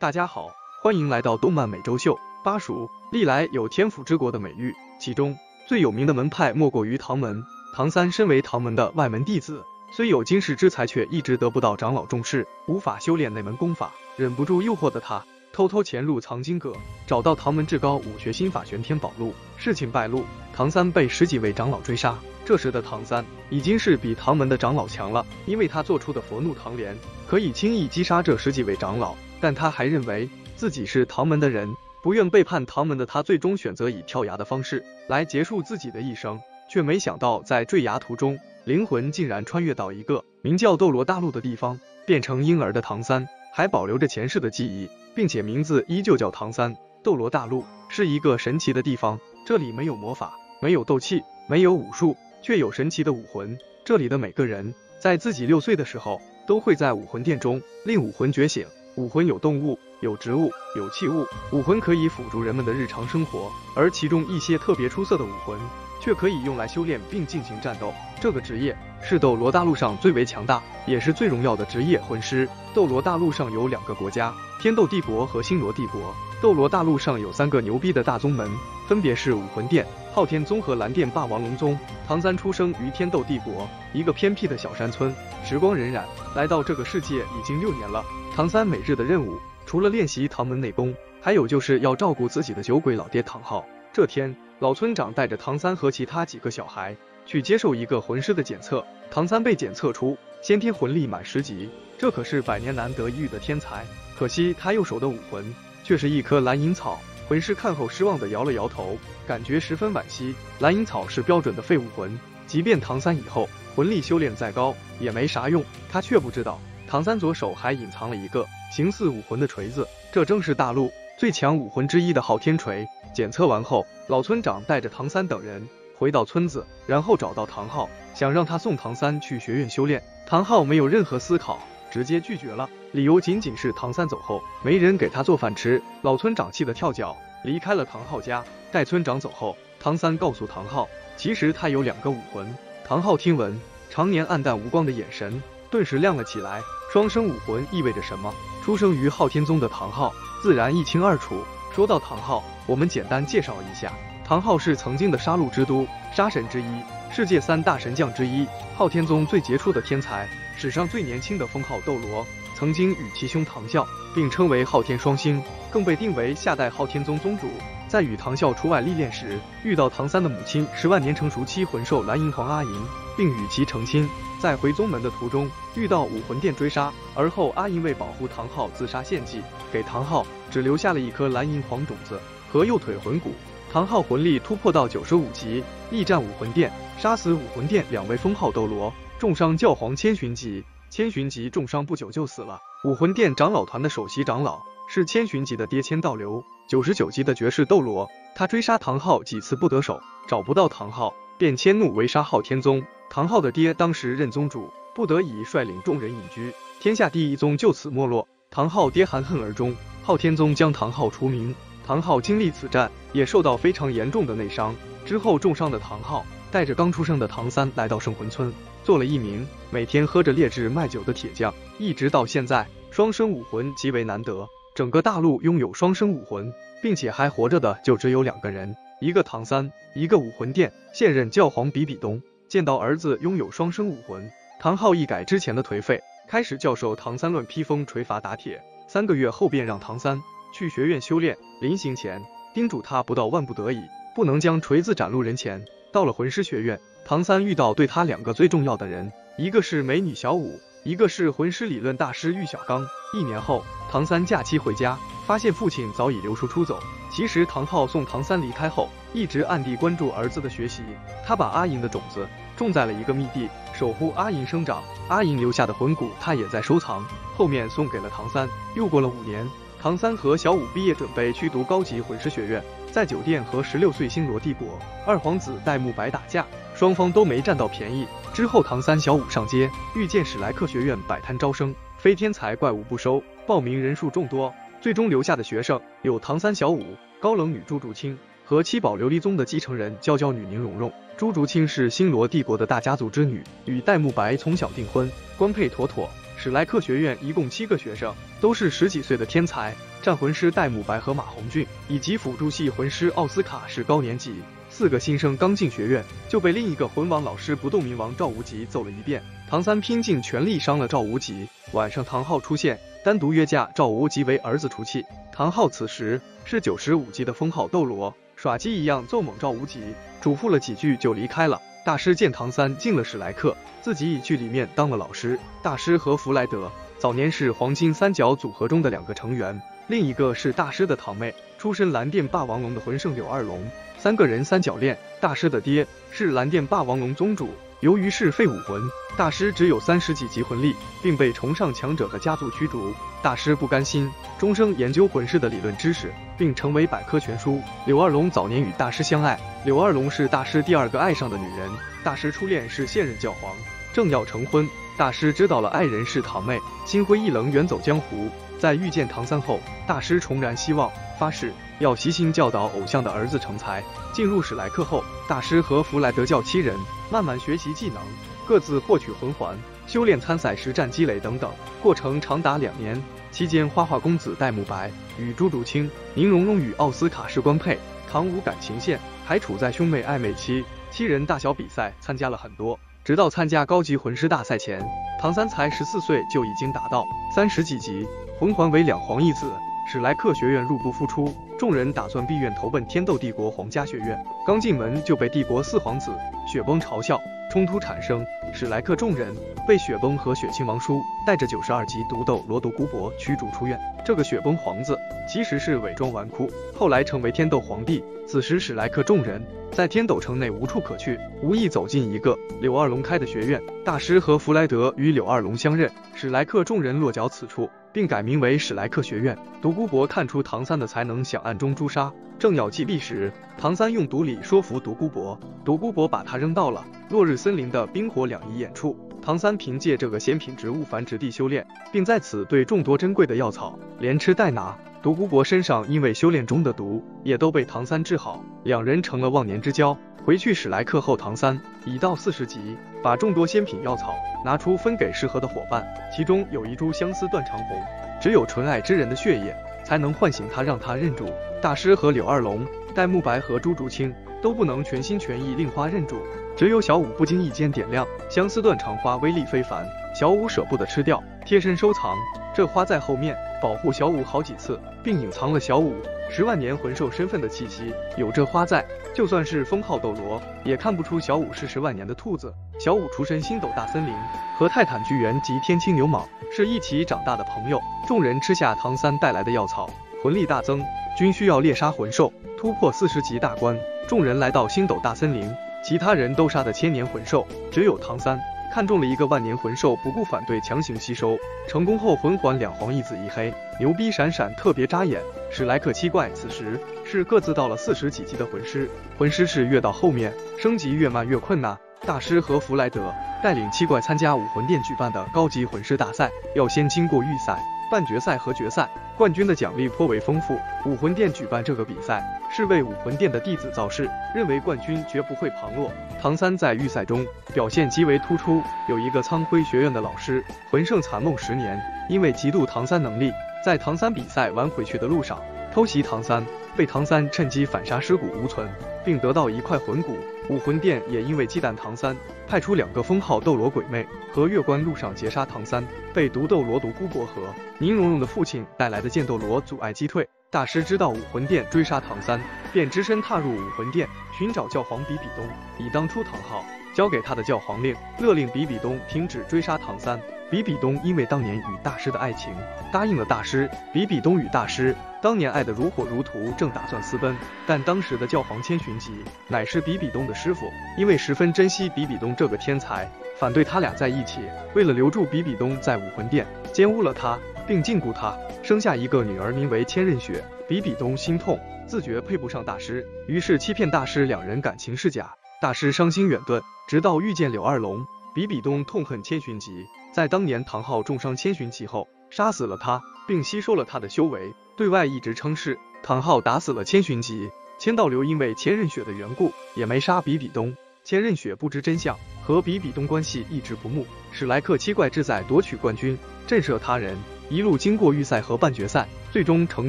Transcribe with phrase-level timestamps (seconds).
[0.00, 2.16] 大家好，欢迎来到动漫美洲秀。
[2.44, 5.36] 巴蜀历来有天府之国的美誉，其中
[5.66, 7.42] 最有名的门派莫过于唐门。
[7.74, 13.90] 唐三身为唐门的外门弟子，虽有经世之才，却一直得不到长老重视，无法修炼那门功法。
[14.16, 15.20] 忍不住诱惑的他，
[15.52, 16.72] 偷偷潜入藏经阁，
[17.04, 19.34] 找到唐门至高武学心法玄天宝录。
[19.56, 20.22] 事情败露，
[20.54, 22.16] 唐三被十几位长老追杀。
[22.44, 26.96] 这时的唐三已经是比唐门的长老强了，因为他做出的佛怒唐莲
[27.26, 29.16] 可以轻易击杀这十几位长老。
[29.40, 36.40] 但他还认为自己是唐门的人，不愿背叛唐门的他，最终选择以跳崖的方式来结束自己的一生，
[36.70, 46.76] 却没想到在坠崖途中，灵魂竟然穿越到一个名叫斗罗大陆的地方，变成婴儿的唐三还保留着前世的记忆，并且名字依旧叫唐三。
[47.02, 52.16] 斗罗大陆是一个神奇的地方，这里没有魔法，没有斗气，没有武术。
[52.40, 53.58] 却有神奇的武魂。
[53.84, 58.64] 这里的每个人在自己六岁的时候，都会在武魂殿中令武魂觉醒。
[58.98, 61.24] 武魂有动物，有植物，有器物。
[61.52, 65.56] 武魂可以辅助人们的日常生活，而其中一些特别出色的武魂，
[66.00, 67.94] 却可以用来修炼并进行战斗。
[68.20, 72.48] 这个职业是斗罗大陆上最为强大，也是最荣耀的职业——魂师。
[72.74, 76.12] 斗罗大陆上有两个国家：天斗帝国和星罗帝国。
[76.42, 78.50] 斗罗大陆上有三个牛逼的大宗门，
[78.88, 79.86] 分别是武魂殿。
[80.18, 81.78] 昊天宗和蓝电霸王龙宗。
[82.04, 85.14] 唐三出生于天斗帝国一个偏僻的小山村。
[85.44, 86.02] 时光荏苒，
[86.34, 88.04] 来到这个世界已经六年了。
[88.34, 93.64] 唐三每日的任务，除了练习唐门内功，还有就是要照顾自己的酒鬼老爹唐昊。
[93.92, 98.84] 这天，老村长带着唐三和其他几个小孩去接受一个魂师的检测。
[99.12, 103.86] 唐三被检测出先天魂力满十级，这可是百年难得一遇的天才。
[104.18, 106.98] 可惜他右手的武魂却是一颗蓝银草。
[107.28, 110.34] 魂师看后失望的摇了摇头，感觉十分惋惜。
[110.60, 115.62] 蓝银草是标准的废物魂，即便唐三以后魂力修炼再高也没啥用。
[115.90, 122.86] 他却不知道，唐三左手还隐藏了一个形似武魂的锤子，这正是大陆最强武魂之一的昊天锤。
[123.12, 125.68] 检测完后，老村长带着唐三等人
[125.98, 130.02] 回到村子，然后找到唐昊，想让他送唐三去学院修炼。
[130.26, 131.58] 唐昊没有任何思考。
[131.90, 135.82] 直接拒绝了，理由仅仅是唐三走后没人给他做饭吃。
[136.02, 138.44] 老村长气得跳脚，离开了唐昊家。
[138.70, 142.54] 待村长走后，唐三告诉唐昊，其实他有两个武魂。
[142.86, 143.58] 唐昊听闻，
[143.90, 146.60] 常年暗淡无光的眼神顿时亮了起来。
[146.92, 148.32] 双生武魂意味着什么？
[148.64, 150.12] 出生于昊天宗的唐昊
[150.42, 151.42] 自然一清二楚。
[151.74, 153.92] 说到唐昊，我们简单介绍一下，
[154.24, 160.28] 唐昊是曾经的杀戮之都，杀神之一，世界三大神将之一，昊天宗最杰出的天才。
[160.60, 162.26] 史上最年轻的封号斗罗，
[162.56, 167.46] 曾经与其兄唐啸并称为昊天双星，更被定为下代昊天宗宗主。
[167.86, 172.72] 在与唐啸出外历练时，遇到唐三的母亲十万年成熟期魂兽蓝银皇阿银，
[173.16, 174.08] 并与其成亲。
[174.40, 179.40] 在回宗门的途中，遇到武魂殿追杀，而后阿银为保护唐昊自杀献祭，
[179.72, 182.20] 给唐昊只留下了一颗蓝银皇种子
[182.52, 183.30] 和右腿魂骨。
[183.72, 188.92] 唐昊魂力突破到九十五级，力战武魂殿，杀死武魂殿两位封号斗罗。
[189.18, 192.60] 重伤教皇千寻疾，千寻疾重伤不久就死了。
[192.84, 198.08] 武魂殿长老团的首席长老是千寻疾的爹千道流，九十九级的绝世斗罗。
[198.36, 202.80] 他追杀唐昊几次不得手，找不到唐昊，便迁怒围杀昊天宗。
[203.10, 208.28] 唐昊的爹当时任宗主，不得已率领众人隐居，天下第一宗就此没落。
[208.52, 209.74] 唐昊爹含恨而终，
[210.04, 211.52] 昊天宗将唐昊除名。
[211.84, 214.72] 唐昊经历此战，也受到非常严重的内伤。
[215.04, 218.52] 之后重伤的唐昊带着刚出生的唐三来到圣魂村。
[218.84, 224.48] 做了一名每天喝着劣质卖酒的铁匠，一直到现在，双生武魂极为难得。
[224.74, 226.50] 整个大陆拥有双生武魂，
[226.80, 232.22] 并且还活着的就只有两个人，一个唐三，一个武魂殿现任教皇比比东。
[232.48, 238.62] 见到儿子拥有双生武魂，唐昊一改之前的颓废，开始教授唐三乱披风、锤法打铁。
[238.86, 240.18] 三个月后，便让唐三
[240.54, 241.36] 去学院修炼。
[241.60, 242.22] 临行前，
[242.54, 243.82] 叮嘱他不到万不得已，
[244.14, 245.62] 不能将锤子展露人前。
[245.92, 246.78] 到了魂师学院。
[247.04, 252.86] 唐三遇到对他两个最重要的人，一个是美女小舞，一个是魂师理论大师玉小刚。
[253.14, 256.78] 一年后，唐三假期回家，发现父亲早已留书出走。
[257.10, 260.82] 其实唐昊送唐三离开后，一直暗地关注儿子的学习。
[261.26, 264.82] 他把阿银的种子种在了一个密地，守护阿银生长。
[265.08, 267.02] 阿银留下的魂骨，他也在收藏。
[267.34, 268.46] 后面送给了唐三。
[268.76, 269.48] 又过了五年，
[269.80, 272.62] 唐三和小舞毕业，准备去读高级魂师学院。
[272.92, 276.44] 在酒店和十六岁星罗帝国二皇子戴沐白打架。
[276.74, 278.06] 双方都没占到便宜。
[278.32, 284.54] 之后，唐三、小五上街，遇见史莱克学院摆摊招生，非天才怪物不收，报名人数众多。
[284.80, 286.84] 最终留下的学生有唐三、小五、
[287.18, 290.92] 高冷女朱竹清和七宝琉璃宗的继承人娇娇女宁荣荣。
[291.16, 296.08] 朱竹清是星罗帝国的大家族之女，与戴沐白从小订婚，官配妥妥。
[296.40, 299.74] 史莱克学院一共七个学生，都是十几岁的天才。
[300.00, 304.36] 战魂师戴沐白和马红俊，以及辅助系魂师奥斯卡是高年级。
[304.70, 309.20] 四个新生刚进学院，就被另一个魂王老师不动明王赵无极揍了一遍。
[309.48, 311.48] 唐三拼尽全力伤了赵无极。
[311.72, 315.04] 晚上唐昊出现，单独约架赵无极为儿子出气。
[315.32, 319.80] 唐昊此时是九十五级的封号斗罗，耍鸡一样揍猛赵无极，
[320.20, 321.60] 嘱咐了几句就离开了。
[321.84, 325.38] 大师见唐三进了史莱克，自己已去里面当了老师。
[325.62, 333.66] 大师和弗莱德早年是黄金三角组合中的两个成员，另一个是大师的堂妹，出身蓝电霸王龙的魂圣柳二龙。
[333.96, 337.48] 三个人三角恋，大师的爹是蓝电霸王龙宗主，
[337.80, 338.82] 由于是废武魂，
[339.16, 342.92] 大师只有三十几级魂力，并被崇尚强者的家族驱逐。
[343.22, 347.62] 大师不甘心，终生研究魂师的理论知识，并成为百科全书。
[347.86, 351.70] 柳二龙早年与大师相爱，柳二龙是大师第二个爱上的女人。
[352.02, 353.54] 大师初恋是现任教皇，
[353.92, 358.28] 正要成婚，大师知道了爱人是堂妹，心灰意冷远走江湖。
[358.58, 361.52] 在遇见唐三后，大师重燃希望，发誓。
[361.78, 363.80] 要悉心教导偶像的儿子成才。
[364.18, 366.76] 进入史莱克后，大师和弗莱德教七人
[367.08, 368.02] 慢慢学习技能，
[368.44, 369.56] 各自获取魂环，
[369.86, 371.48] 修炼参赛实战积累等等，
[371.80, 373.00] 过程长达两年。
[373.30, 377.78] 期间，花花公子戴沐白与朱竹清、宁荣荣与奥斯卡是官配，
[378.10, 380.64] 唐舞感情线还处在兄妹暧昧期。
[380.90, 384.84] 七人大小比赛参加了很多，直到参加高级魂师大赛前，
[385.20, 388.04] 唐三才十四岁就已经达到三十几级，
[388.40, 389.48] 魂环为两黄一紫。
[389.90, 394.16] 史莱克学院入不敷出，众人打算闭院投奔天斗帝国皇家学院。
[394.46, 396.12] 刚进门就被帝国四皇子
[396.46, 397.20] 雪崩嘲笑，
[397.50, 398.24] 冲突产生。
[398.54, 399.34] 史莱克众人
[399.66, 403.78] 被雪崩和雪亲王叔带着九十二级毒斗罗独孤博驱逐出院。
[404.04, 404.96] 这个雪崩皇子
[405.28, 408.02] 其实是伪装纨绔，后来成为天斗皇帝。
[408.26, 413.60] 此时史莱克众人在天斗城内无处可去，无意走进一个柳二龙开的学院。
[413.84, 417.68] 大师和弗莱德与柳二龙相认，史莱克众人落脚此处。
[417.92, 419.36] 并改名为史莱克学院。
[419.60, 428.96] 独孤博看出唐三的才能，想暗中诛杀，正要击毙时，唐三用毒理说服独孤博，独孤博把他扔到了落日森林的冰火两仪眼处。
[429.20, 434.76] 唐三凭借这个仙品植物繁殖地修炼，并在此对众多珍贵的药草连吃带拿。
[435.00, 439.96] 独孤博身上因为修炼中的毒，也都被唐三治好，两人成了忘年之交。
[440.24, 447.80] 回去史莱克后，唐三已到四十级，把众多仙品药草拿出分给适合的伙伴，其中有一株相思断肠红，
[448.20, 449.54] 只有纯爱之人的血液
[449.84, 451.26] 才能唤醒他，让他认主。
[451.62, 454.12] 大师和柳二龙、戴沐白和朱竹清
[454.42, 456.16] 都不能全心全意令花认主，
[456.56, 462.16] 只有小五不经意间点亮相思断肠花，威力非凡，小五舍不得吃掉，贴身收藏。
[462.58, 465.94] 这花在后面保护小五好几次，并隐藏了小五。
[466.28, 468.84] 十万年魂兽身份的气息，有这花在，
[469.14, 472.52] 就算是封号斗罗，也看不出小五是十万年的兔子。
[472.80, 474.12] 小五出身星斗大森林，
[474.58, 477.80] 和泰坦巨猿及天青牛蟒是一起长大的朋友。
[478.08, 479.88] 众人吃下唐三带来的药草，
[480.20, 480.84] 魂力大增，
[481.16, 483.78] 均需要猎杀魂兽，突破四十级大关。
[484.08, 485.48] 众人来到星斗大森林，
[485.84, 488.36] 其他人都杀的千年魂兽，只有唐三。
[488.78, 491.36] 看中了一个万年魂兽，不顾反对强行吸收，
[491.68, 495.20] 成功后魂环两黄一紫一黑，牛逼闪闪，特别扎眼。
[495.50, 498.88] 史莱克七怪此时是各自到了四十几级的魂师，
[499.18, 501.76] 魂师是越到后面升级越慢越困难。
[502.06, 507.58] 大师和弗莱德带领七怪参加武魂殿举办的高级魂师大赛，要先经过预赛。
[507.90, 510.56] 半决赛和决赛，冠军的奖励颇为丰富。
[510.84, 515.92] 武魂殿举办这个比赛，是为武魂殿的弟子造势，认为冠军绝不会旁落。
[516.20, 517.24] 唐三在预赛中
[517.54, 523.32] 表现极为突出，有一个苍辉学院的老师魂圣残梦十年，因为嫉妒唐三能力，
[523.64, 525.40] 在唐三比赛完回去的路上
[525.72, 526.44] 偷袭唐三，
[526.76, 528.68] 被唐三趁机反杀尸骨无存，
[529.04, 530.16] 并得到一块魂骨。
[530.48, 537.42] 武魂殿也因为忌惮唐三，派出两个封号斗罗鬼魅和月关路上劫杀唐三，被毒斗罗独孤博和
[537.78, 540.26] 宁荣荣的父亲带来的剑斗罗阻碍击退。
[540.50, 542.40] 大师知道武魂殿追杀唐三，
[542.72, 545.46] 便只身踏入武魂殿寻找教皇比比东，
[545.78, 546.64] 以当初唐昊
[546.94, 550.18] 交给他的教皇令，勒令比比东停止追杀唐三。
[550.50, 552.56] 比比东因为当年与大师的爱情，
[552.90, 553.68] 答应了大师。
[553.92, 557.36] 比比东与大师当年爱得如火如荼，正打算私奔，
[557.66, 559.12] 但当时的教皇千寻疾
[559.48, 563.06] 乃是比比东的师傅，因为十分珍惜比比东这个天才，
[563.38, 564.40] 反对他俩在一起。
[564.74, 567.38] 为了留住比比东，在武魂殿奸污了他，
[567.68, 570.42] 并禁锢他，生下一个女儿，名为千仞雪。
[570.66, 575.32] 比比东心痛，自觉配不上大师，于是欺骗大师两人感情是假。
[575.60, 578.04] 大师伤心远遁，直到遇见柳二龙。
[578.34, 579.84] 比比东痛恨千寻疾。
[580.12, 587.50] 在当年唐昊重伤千寻疾后，杀死了他，并吸收了他的修为，对外一直称是唐昊打死了千寻疾。
[587.78, 590.74] 千道流因为千仞雪的缘故，也没杀比比东。
[591.04, 594.06] 千仞雪不知真相，和比比东关系一直不睦。
[594.30, 597.16] 史莱克七怪志在夺取冠军，震慑他人，
[597.50, 599.88] 一路经过预赛和半决赛，最终成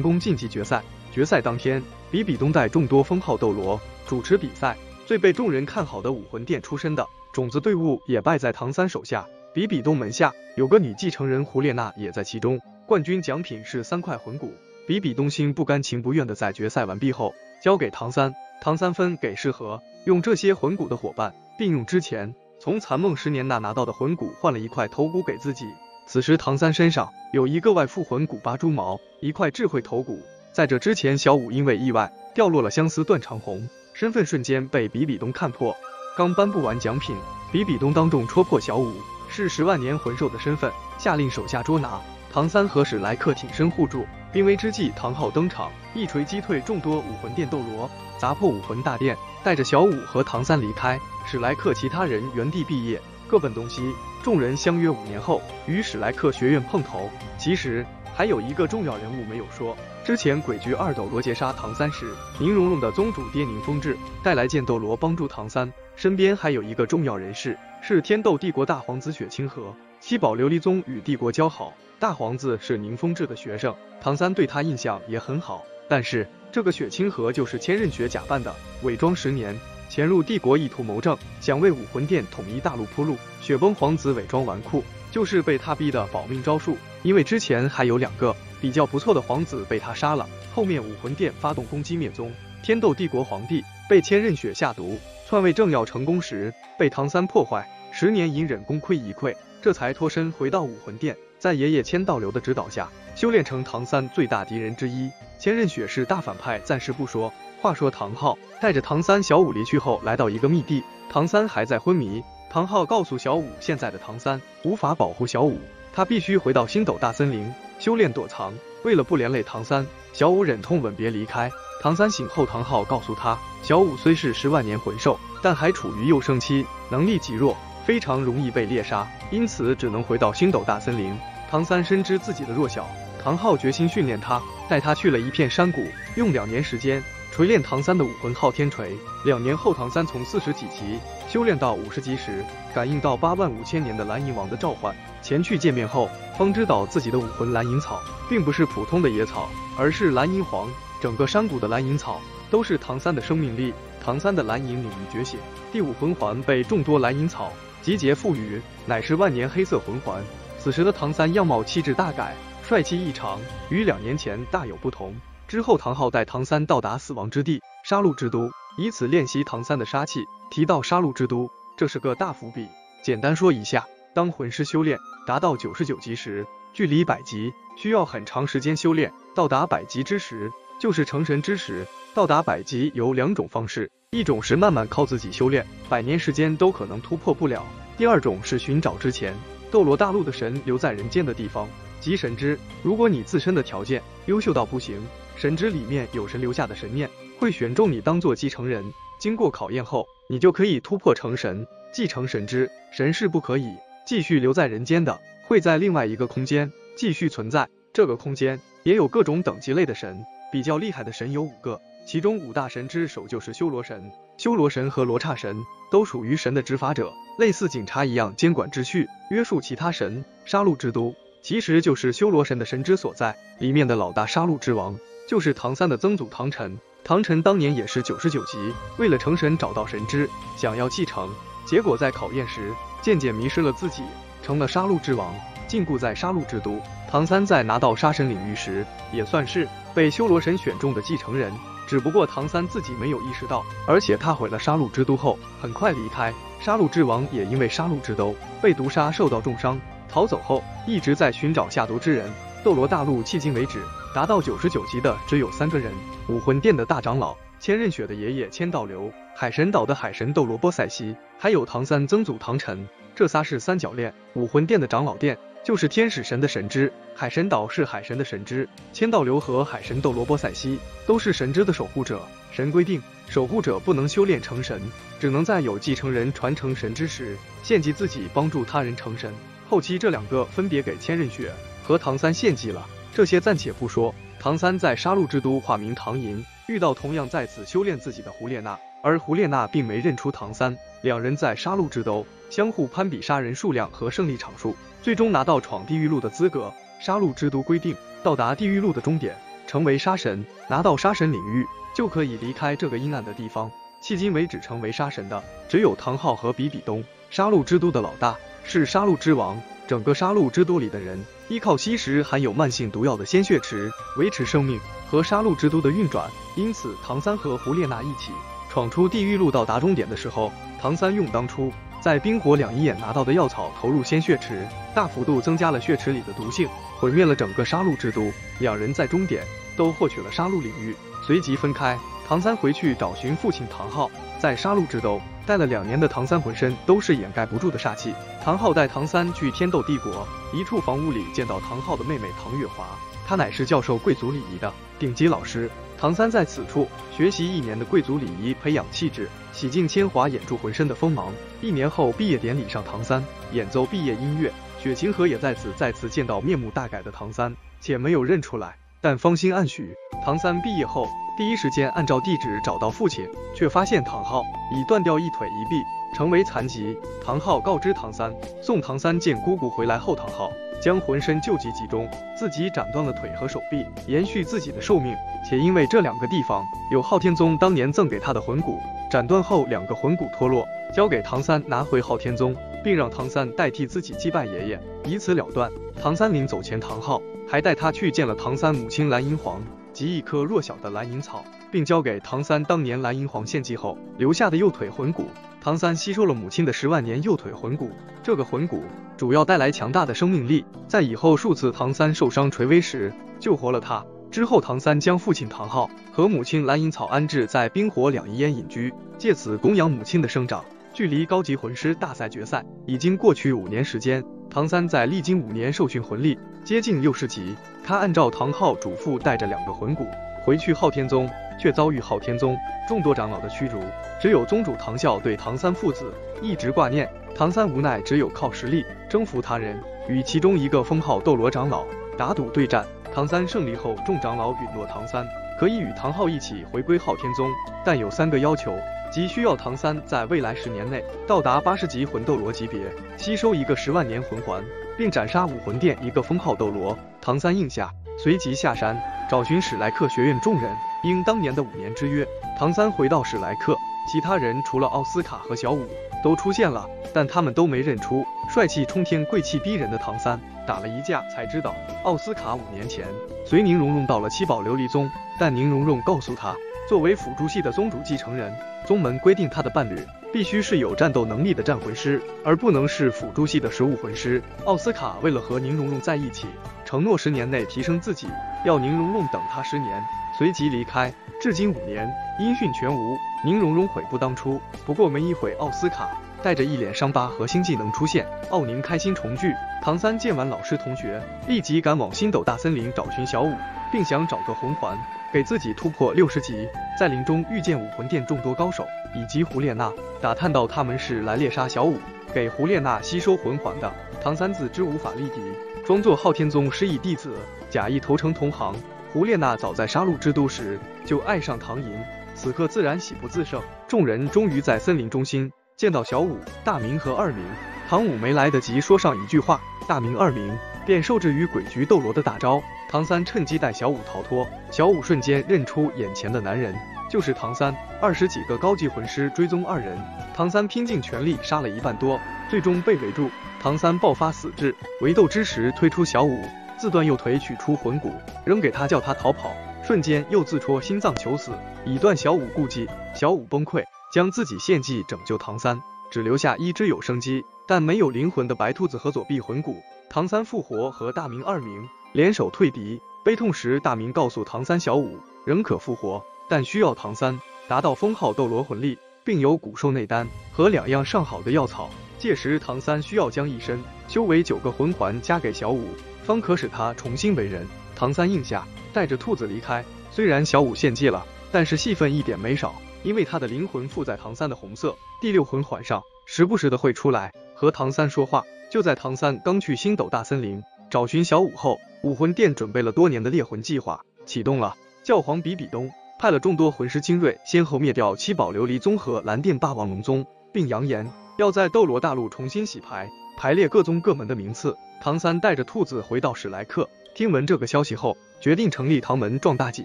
[0.00, 0.82] 功晋级决赛。
[1.12, 9.26] 决赛当天，比比东带众多封号斗罗主持比赛，最被众人看好的武魂殿出身的种子队伍也败在唐三手下。
[9.52, 14.54] 比比东门下有个女继承人胡列娜也在其中，冠军奖品是三块魂骨。
[14.86, 25.66] 比比东心不甘情不愿的在决赛完毕后交给唐三，唐三分给适合用这些魂骨的伙伴，并用之前从残梦十年那拿到的魂骨换了一块头骨给自己。
[26.12, 30.20] 此时唐三身上有一个外附魂骨八蛛毛，一块智慧头骨。
[30.52, 35.72] 在这之前，小五因为意外掉落了相思断肠红，身份瞬间被比比东看破。
[36.16, 37.14] 刚颁布完奖品，
[37.52, 38.92] 比比东当众戳破小五。
[39.28, 42.00] 是十万年魂兽的身份，下令手下捉拿。
[42.32, 44.04] 唐三和史莱克挺身护住。
[44.32, 47.88] 濒危之际，唐昊登场，一锤击退众多武魂殿斗罗，
[48.18, 50.98] 砸破武魂大殿，带着小五和唐三离开。
[51.24, 53.00] 史莱克其他人原地毕业，
[53.30, 53.80] 各奔东西。
[54.24, 57.08] 众人相约五年后与史莱克学院碰头。
[57.38, 59.76] 其实还有一个重要人物没有说。
[60.04, 67.56] 之前鬼局二斗罗劫杀唐三时，宁荣荣的宗主爹宁风致带来剑斗罗帮助唐三，身边还有一个重要人士。
[67.80, 75.62] 是天斗帝国大皇子雪清河，七宝琉璃宗与帝国交好，大皇子是宁风致的学生，唐三对他印象也很好。
[75.88, 79.58] 但是这个雪清河就是千仞雪假扮的，伪装十年，
[79.90, 83.16] 潜入帝国意图谋政，想为武魂殿统一大陆铺路。
[83.40, 86.78] 雪崩皇子伪装纨绔，就是被他逼的保命招数。
[87.02, 92.32] 因为之前还有两个比较不错的皇子被他杀了，后面武魂殿发动攻击灭宗，
[92.62, 94.96] 天斗帝国皇帝被千仞雪下毒。
[95.28, 105.10] 篡位正要成功时，被唐三破坏，十年隐忍功亏一篑，这才脱身回到武魂殿，在爷爷千道流的指导下，修炼成唐三最大敌人之一。
[105.36, 107.32] 千仞雪是大反派，暂时不说。
[107.62, 112.22] 话说唐昊带着唐三、小五离去后，来到一个密地，唐三还在昏迷。
[112.50, 115.58] 唐昊告诉小五，现在的唐三无法保护小五，
[115.94, 118.52] 他必须回到星斗大森林修炼躲藏。
[118.82, 121.50] 为了不连累唐三，小五忍痛吻别离开。
[121.80, 131.16] 唐三醒后，唐昊告诉他，小五虽是十万年魂兽，但还处于幼生期，能力极弱，非常容易被猎杀，因此只能回到星斗大森林。
[131.50, 132.86] 唐三深知自己的弱小，
[133.22, 135.82] 唐昊决心训练他，带他去了一片山谷，
[136.16, 137.02] 用两年时间
[137.32, 138.96] 锤炼唐三的武魂昊天锤。
[139.24, 142.44] 两年后，唐三从四十几级修炼到五十级时，
[142.74, 150.68] 感应到八万五千年的蓝银王的召唤，前去见面后，方知道自己的武魂蓝银草并不是普通的野草，而是蓝银皇。
[151.00, 152.20] 整个山谷的蓝银草
[152.50, 153.72] 都是唐三的生命力，
[154.04, 155.38] 唐三的蓝银领域觉醒，
[155.72, 160.22] 第五魂环被众多蓝银草集结赋予，乃是万年黑色魂环。
[160.58, 165.14] 此时的唐三样貌气质大改，帅气异常，与两年前大有不同。
[165.50, 170.24] 之后，唐昊带唐三到达死亡之地杀戮之都，以此练习唐三的杀气。
[170.48, 172.68] 提到杀戮之都，这是个大伏笔。
[173.02, 180.52] 简单说一下，当魂师修炼达到九十九级时，距离百级需要很长时间修炼，到达百级之时。
[180.78, 187.60] 就是成神之时，到达百级有两种方式，一种是慢慢靠自己修炼，百年时间都可能突破不了；
[187.98, 189.34] 第二种是寻找之前
[189.68, 191.68] 斗罗大陆的神留在人间的地方，
[192.00, 192.56] 即神之。
[192.84, 195.04] 如果你自身的条件优秀到不行，
[195.40, 198.84] 神之里面有神留下的神念，会选中你当做继承人。
[199.18, 202.70] 经过考验后，你就可以突破成神，继承神之。
[202.92, 203.74] 神是不可以
[204.06, 207.66] 继续留在人间的，会在另外一个空间继续存在。
[207.94, 210.22] 这个空间也有各种等级类的神。
[210.52, 214.12] 比较厉害的神有五个，其中五大神之首就是修罗神。
[214.36, 215.56] 修罗神和罗刹神
[215.90, 220.22] 都属于神的执法者，类似警察一样监管秩序，约束其他神。
[220.44, 224.94] 杀戮之都其实就是修罗神的神之所在，里面的老大杀戮之王
[225.30, 226.76] 就是唐三的曾祖唐晨。
[227.04, 231.30] 唐晨当年也是九十九级，为了成神找到神之，想要继承，
[231.64, 234.02] 结果在考验时渐渐迷失了自己，
[234.42, 235.32] 成了杀戮之王，
[235.68, 236.80] 禁锢在杀戮之都。
[237.08, 239.68] 唐三在拿到杀神领域时，也算是。
[239.94, 241.52] 被修罗神选中的继承人，
[241.86, 246.34] 只不过唐三自己没有意识到，而且他毁了杀戮之都后，很快离开。
[246.60, 252.28] 杀戮之王也因为杀戮之都被毒杀，受到重伤，逃走后一直在寻找下毒之人。
[252.64, 253.80] 斗罗大陆迄今为止
[254.12, 255.92] 达到九十九级的只有三个人：
[256.28, 262.88] 武魂殿的大长老千仞雪的爷爷千道流，海神岛的海神斗罗波塞西，还有唐三曾祖唐晨。
[263.14, 264.12] 这仨是三角恋。
[264.34, 265.38] 武魂殿的长老殿。
[265.62, 272.18] 就是天使神的神之，海神岛是海神的神之，千道流和海神斗罗波塞西都是神之的守护者。
[272.50, 274.80] 神规定，守护者不能修炼成神，
[275.20, 279.30] 只能在有继承人传承神之时，献祭自己帮助他人成神。
[279.68, 281.52] 后期这两个分别给千仞雪
[281.86, 284.14] 和唐三献祭了，这些暂且不说。
[284.38, 290.74] 唐三在杀戮之都化名唐寅，遇到同样在此修炼自己的胡列娜，而胡列娜并没认出唐三。
[291.02, 296.72] 两人在杀戮之都相互攀比杀人数量和胜利场数，最终拿到闯地狱路的资格。
[297.00, 299.36] 杀戮之都规定，到达地狱路的终点，
[299.66, 303.70] 成为杀神，拿到杀神领域，就可以离开这个阴暗的地方。
[304.02, 307.04] 迄今为止，成为杀神的只有唐昊和比比东。
[307.28, 314.78] 杀戮之都的老大是杀戮之王，整个杀戮之都里的人依靠吸食含有慢性毒药的鲜血池维持生命
[315.08, 316.30] 和杀戮之都的运转。
[316.54, 318.30] 因此，唐三和胡列娜一起
[318.70, 320.52] 闯出地狱路，到达终点的时候。
[320.80, 324.64] 唐三用当初在冰火两仪眼拿到的药草投入鲜血池，
[324.94, 326.68] 大幅度增加了血池里的毒性，
[327.00, 328.30] 毁灭了整个杀戮之都。
[328.60, 329.42] 两人在终点
[329.76, 330.94] 都获取了杀戮领域，
[331.26, 331.98] 随即分开。
[332.28, 338.14] 唐三回去找寻父亲唐昊，在杀戮之都待了两年的唐三浑身都是掩盖不住的煞气。
[338.42, 342.86] 唐昊带唐三去天斗帝国一处房屋里，见到唐昊的妹妹唐月华，
[343.26, 345.70] 她乃是教授贵族礼仪的顶级老师。
[345.98, 351.30] 唐三在此处学习一年的贵族礼仪，培养气质，洗尽铅华，掩住浑身的锋芒。
[351.60, 354.50] 一年后毕业典礼上，唐三演奏毕业音乐，
[354.82, 359.94] 雪晴河也在此再次见到面目大改的唐三，且没有认出来，但芳心暗许。
[360.24, 361.06] 唐三毕业后，
[361.40, 365.82] 第一时间按照地址找到父亲，却发现唐昊已断掉一腿一臂，
[366.14, 366.94] 成为残疾。
[367.24, 368.30] 唐昊告知唐三，
[368.60, 370.52] 送唐三见姑姑回来后，唐昊。
[370.82, 372.06] 将浑身救急集中，
[372.38, 375.16] 自己斩断了腿和手臂，延续自己的寿命。
[375.48, 378.78] 且因为这两个地方有昊天宗当年赠给他的魂骨，
[379.10, 380.62] 斩断后两个魂骨脱落，
[380.94, 382.54] 交给唐三拿回昊天宗，
[382.84, 385.70] 并让唐三代替自己祭拜爷爷，以此了断。
[386.02, 387.18] 唐三临走前，唐昊
[387.48, 389.62] 还带他去见了唐三母亲蓝银皇
[390.00, 395.26] 及一棵弱小的蓝银草，并交给唐三当年蓝银皇献祭后留下的右腿魂骨。
[395.60, 397.90] 唐三吸收了母亲的十万年右腿魂骨，
[398.22, 398.82] 这个魂骨
[399.18, 404.02] 主要带来强大的生命力，在以后数次唐三受伤垂危时救活了他。
[404.30, 410.64] 之后，唐三将父亲唐昊和母亲蓝银草安置在冰火两仪烟隐居，借此供养母亲的生长。
[410.94, 420.06] 距离高级魂师大赛决赛已经过去五年时间，唐三在历经五年受训魂力接近六十级，他按照唐昊嘱咐带着两个魂骨
[420.44, 421.28] 回去昊天宗。
[421.60, 422.56] 却遭遇昊天宗
[422.88, 423.78] 众多长老的驱逐，
[424.18, 427.06] 只有宗主唐啸对唐三父子一直挂念。
[427.36, 431.84] 唐三无奈，只有靠实力征服他人，与其中一个封号斗罗长老
[432.16, 432.82] 打赌对战。
[433.12, 435.22] 唐三胜利后，众长老允诺唐三
[435.58, 437.50] 可以与唐昊一起回归昊天宗，
[437.84, 438.74] 但有三个要求，
[439.12, 442.80] 即需要唐三在未来十年内到达八十级魂斗罗级别，
[443.18, 444.64] 吸收一个十万年魂环，
[445.00, 446.94] 并斩杀武魂殿一个封号斗罗。
[447.22, 447.90] 唐三应下，
[448.22, 448.94] 随即下山
[449.30, 450.70] 找寻史莱克学院众人。
[451.04, 452.22] 应当年的五年之约，
[452.58, 453.74] 唐三回到史莱克，
[454.12, 455.86] 其他人除了奥斯卡和小五
[456.22, 460.38] 都出现了，但他们都没认出帅气冲天、贵气逼人的唐三。
[460.66, 463.06] 打了一架才知道，奥斯卡五年前
[463.46, 466.54] 随宁荣荣到了七宝琉璃宗，但宁荣荣告诉他，
[466.90, 468.52] 作为辅助系的宗主继承人，
[468.84, 469.96] 宗门规定他的伴侣
[470.32, 474.42] 必须是有战斗能力的战魂师，而不能是辅助系的食物魂师。
[474.64, 476.48] 奥斯卡为了和宁荣荣在一起，
[476.84, 478.26] 承诺十年内提升自己，
[478.64, 480.02] 要宁荣荣等他十年。
[480.36, 483.16] 随即离开，至今五年，音讯全无。
[483.44, 484.60] 宁荣荣悔不当初。
[484.84, 486.10] 不过没一会，奥斯卡
[486.42, 489.54] 带着一脸伤疤和新技能出现，奥宁开心重聚。
[489.80, 493.54] 唐三见完老师同学，立即赶往星斗大森林找寻小舞，
[493.92, 494.98] 并想找个魂环
[495.32, 496.68] 给自己突破六十级。
[496.98, 501.98] 在林中遇见武魂殿众多高手以及胡列娜，打探到他们是来猎杀小舞，
[502.34, 503.92] 给胡列娜吸收魂环的。
[504.22, 505.40] 唐三自知无法力敌，
[505.84, 507.34] 装作昊天宗失意弟子，
[507.70, 508.74] 假意投诚同行。
[509.12, 511.90] 胡列娜早在杀戮之都时就爱上唐寅，
[512.34, 513.60] 此刻自然喜不自胜。
[513.88, 517.44] 众人终于在森林中心见到小舞、大明和二明。
[517.88, 520.56] 唐舞没来得及说上一句话，大明、二明
[520.90, 522.60] 便受制于鬼局斗罗的大招。
[522.88, 526.74] 唐三趁机带小五逃脱，小五瞬间认出眼前的男人
[527.08, 527.72] 就是唐三。
[528.02, 529.96] 二十几个高级魂师追踪二人，
[530.34, 532.18] 唐三拼尽全力杀了一半多，
[532.50, 533.30] 最终被围住。
[533.60, 536.44] 唐三爆发死志，围斗之时推出小五。
[536.76, 538.12] 自断右腿，取出魂骨，
[538.44, 539.52] 扔给他，叫他逃跑。
[539.84, 541.52] 瞬间又自戳心脏求死，
[541.84, 542.88] 以断小五顾忌。
[543.14, 549.80] 小五崩溃，将自己献祭拯救唐三，只留下一只有生机但没有灵魂的白兔子和左臂魂骨。
[550.12, 553.00] 唐三复活和大明、二明联手退敌。
[553.22, 561.88] 悲痛时，大明告诉唐三，小五仍可复活，但需要唐三达到封号斗罗魂力，并有古兽内丹和两样上好的药草。
[562.18, 565.86] 届时，唐三需要将一身修为九个魂环加给小五。
[566.24, 567.64] 方可使他重新为人。
[567.94, 569.84] 唐三应下，带着兔子离开。
[570.10, 578.42] 虽然小五献祭了，但是戏份一点没少，因为他的灵魂附在唐三的红色第六魂环上，时不时的会出来和唐三说话。
[578.70, 584.76] 就在唐三刚去星斗大森林找寻小舞后，武魂殿准备了多年的猎魂计划启动了。
[585.02, 594.76] 教皇比比东派了众多魂师精锐，先后灭掉七宝琉璃宗和蓝电霸王龙宗，并扬言要在斗罗大陆重新洗牌，排列各宗各门的名次。
[595.02, 599.84] 唐三带着兔子回到史莱克，听闻这个消息后，决定成立唐门，壮大己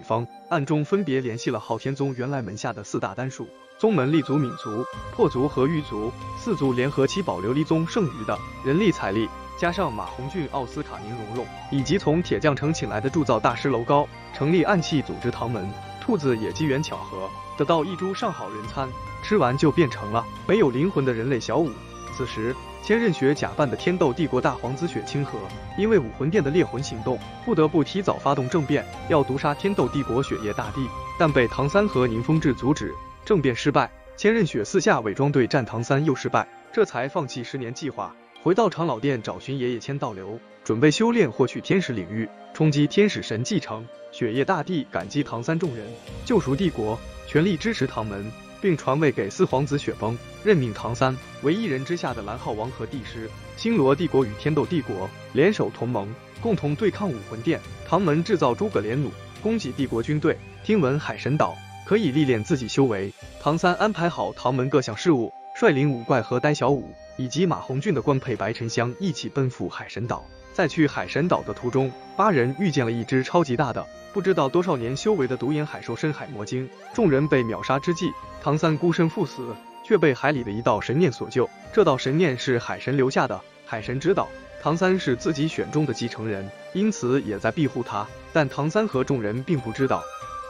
[0.00, 9.28] 方，暗中分别联系了昊天宗原来门下的四大丹术宗门立足、冥族、破族和狱族四族，联合七宝琉璃宗剩余的人力财力。
[9.58, 15.66] 加上马红俊、奥斯卡、宁荣荣，以及从铁匠城请来的铸造大师楼高，成立暗器组织唐门。
[16.00, 18.88] 兔子也机缘巧合得到一株上好人参，
[19.22, 21.70] 吃完就变成了没有灵魂的人类小五。
[22.16, 22.54] 此时，
[22.86, 25.36] 千仞雪假扮的天斗帝国大皇子雪清河，
[25.76, 30.86] 因为武魂殿的猎魂行动，不得不提早发动政变，要毒杀天斗帝国雪夜大帝，
[31.18, 32.94] 但被唐三和宁风致阻止。
[33.24, 38.14] 政变失败，千仞雪四下伪装对战唐三又失败，这才放弃十年计划。
[38.40, 43.84] 回到长老殿找寻爷爷千道流，准备修炼获取天使领域，冲击天使神继承。
[44.12, 45.84] 雪夜大帝感激唐三众人
[46.24, 46.96] 救赎帝国，
[47.26, 53.30] 全力支持唐门，并传位给四皇子雪崩，任命唐三为一人之下的蓝浩王和帝师。
[53.56, 56.08] 星罗帝国与天斗帝国联手同盟，
[56.40, 57.60] 共同对抗武魂殿。
[57.88, 59.10] 唐门制造诸葛连弩，
[59.42, 60.36] 攻击帝国军队。
[60.64, 66.92] 听闻海神岛可以历练自己修为，唐三安排好唐门各项事务，率领五怪和呆小五。
[67.18, 70.22] 以及马红俊的官配白沉香一起奔赴海神岛，
[70.56, 76.66] 在去海神岛的途中，八人遇见了一只超级大的、不知道多少年修为的独眼海兽深海魔鲸。
[76.94, 78.10] 众人被秒杀之际，
[78.42, 81.46] 唐三孤身赴死，却被海里的一道神念所救。
[81.74, 84.26] 这道神念是海神留下的，海神知道
[84.62, 88.06] 唐三是自己选中的继承人，因此也在庇护他。
[88.32, 90.02] 但唐三和众人并不知道。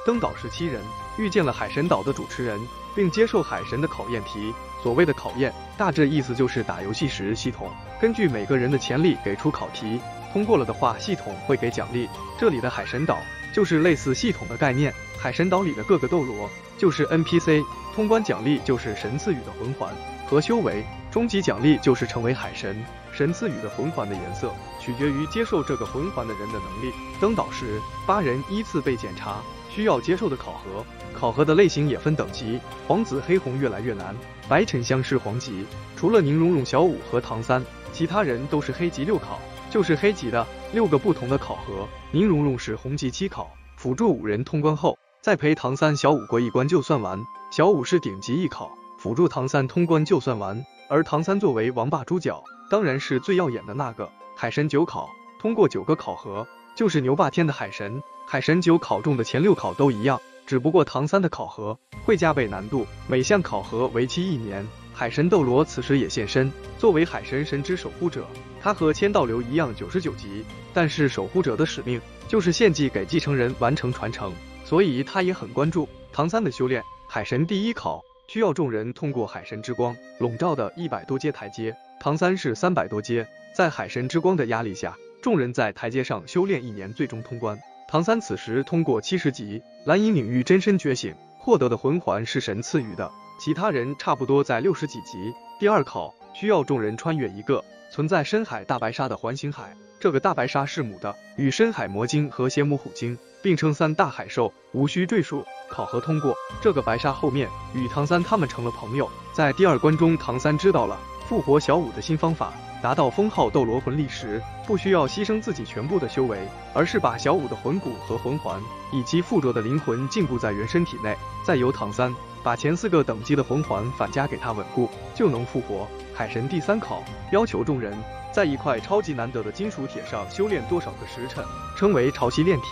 [0.06, 0.80] 登岛时七人
[1.18, 2.56] 遇见了海神岛的主持人，
[2.94, 4.54] 并接受海神的考验题。
[4.84, 9.98] 所谓的考验，大致意思就是打游戏时系统根据每个人的潜力给出考题，
[10.30, 12.06] 通过了的话，系统会给奖励。
[12.38, 13.18] 这里的海神岛
[13.54, 19.90] 就是类似系统的概念，海神岛里的各个斗罗就是 NPC，通关奖励就是神赐予的魂环
[20.26, 22.76] 和修为，终极奖励就是成为海神。
[23.12, 26.92] 神赐予的魂环的颜色取决于接受这个魂环的人的能力。
[27.18, 29.40] 登岛时，八人依次被检查。
[29.68, 30.82] 需要接受的考核，
[31.12, 34.16] 考核的类型也分等级，黄紫黑红越来越难。
[34.48, 37.62] 白沉香是黄级，除了宁荣荣、小五和唐三，
[37.96, 41.88] 其他人都是黑级六考，就是黑级的六个不同的考核。
[42.10, 47.18] 宁荣荣是红级七考，辅助五人通关后，再陪唐三、小五过一关就算完。
[47.50, 50.62] 小五是顶级一考，辅助唐三通关就算完。
[50.90, 54.06] 而唐三作为王霸主角，当然是最耀眼的那个。
[54.36, 55.08] 海神九考，
[55.40, 58.02] 通过九个考核，就是牛霸天的海神。
[58.26, 64.68] 海神九考中的前六考都一样，只不过唐三的考核会加倍难度，每项考核为期一年。
[64.98, 68.26] 海神斗罗此时也现身，作为海神神之守护者，
[68.62, 74.32] 他和千道流一样九十九级，但是守护者的使命就是献祭给继承人完成传承，
[74.64, 76.82] 所以他也很关注唐三的修炼。
[77.06, 87.58] 海神第一考需要众人通过海神之光笼罩的一百多阶台阶，唐三是三百多阶，在海神之光的压力下，众人在台阶上修炼一年，最终通关。
[87.86, 93.12] 唐三此时通过七十级蓝银领域真身觉醒，获得的魂环是神赐予的。
[93.38, 95.34] 其他人差不多在六十几级。
[95.58, 105.44] 第二考需要众人穿越一个存在深海大白鲨的环形海，这个大白鲨是母的，与深海魔鲸和邪魔虎鲸并称三大海兽，无需赘述。
[105.70, 109.10] 考核通过，这个白鲨后面与唐三他们成了朋友。
[109.32, 112.52] 在第二关中，唐三知道了复活小五的新方法。
[112.82, 116.38] 达到封号斗罗魂力时，不需要牺牲自己全部的修为，
[116.74, 118.60] 而是把小五的魂骨和魂环
[118.92, 122.14] 以及附着的灵魂禁锢在原身体内，再由唐三
[122.46, 125.84] 把前四个等级的魂环反加给他稳固，就能复活。
[126.14, 127.92] 海神第三考要求众人
[128.30, 131.44] 在一块超级难得的金属铁上修炼多少个时辰，
[131.76, 132.66] 称为潮汐炼体。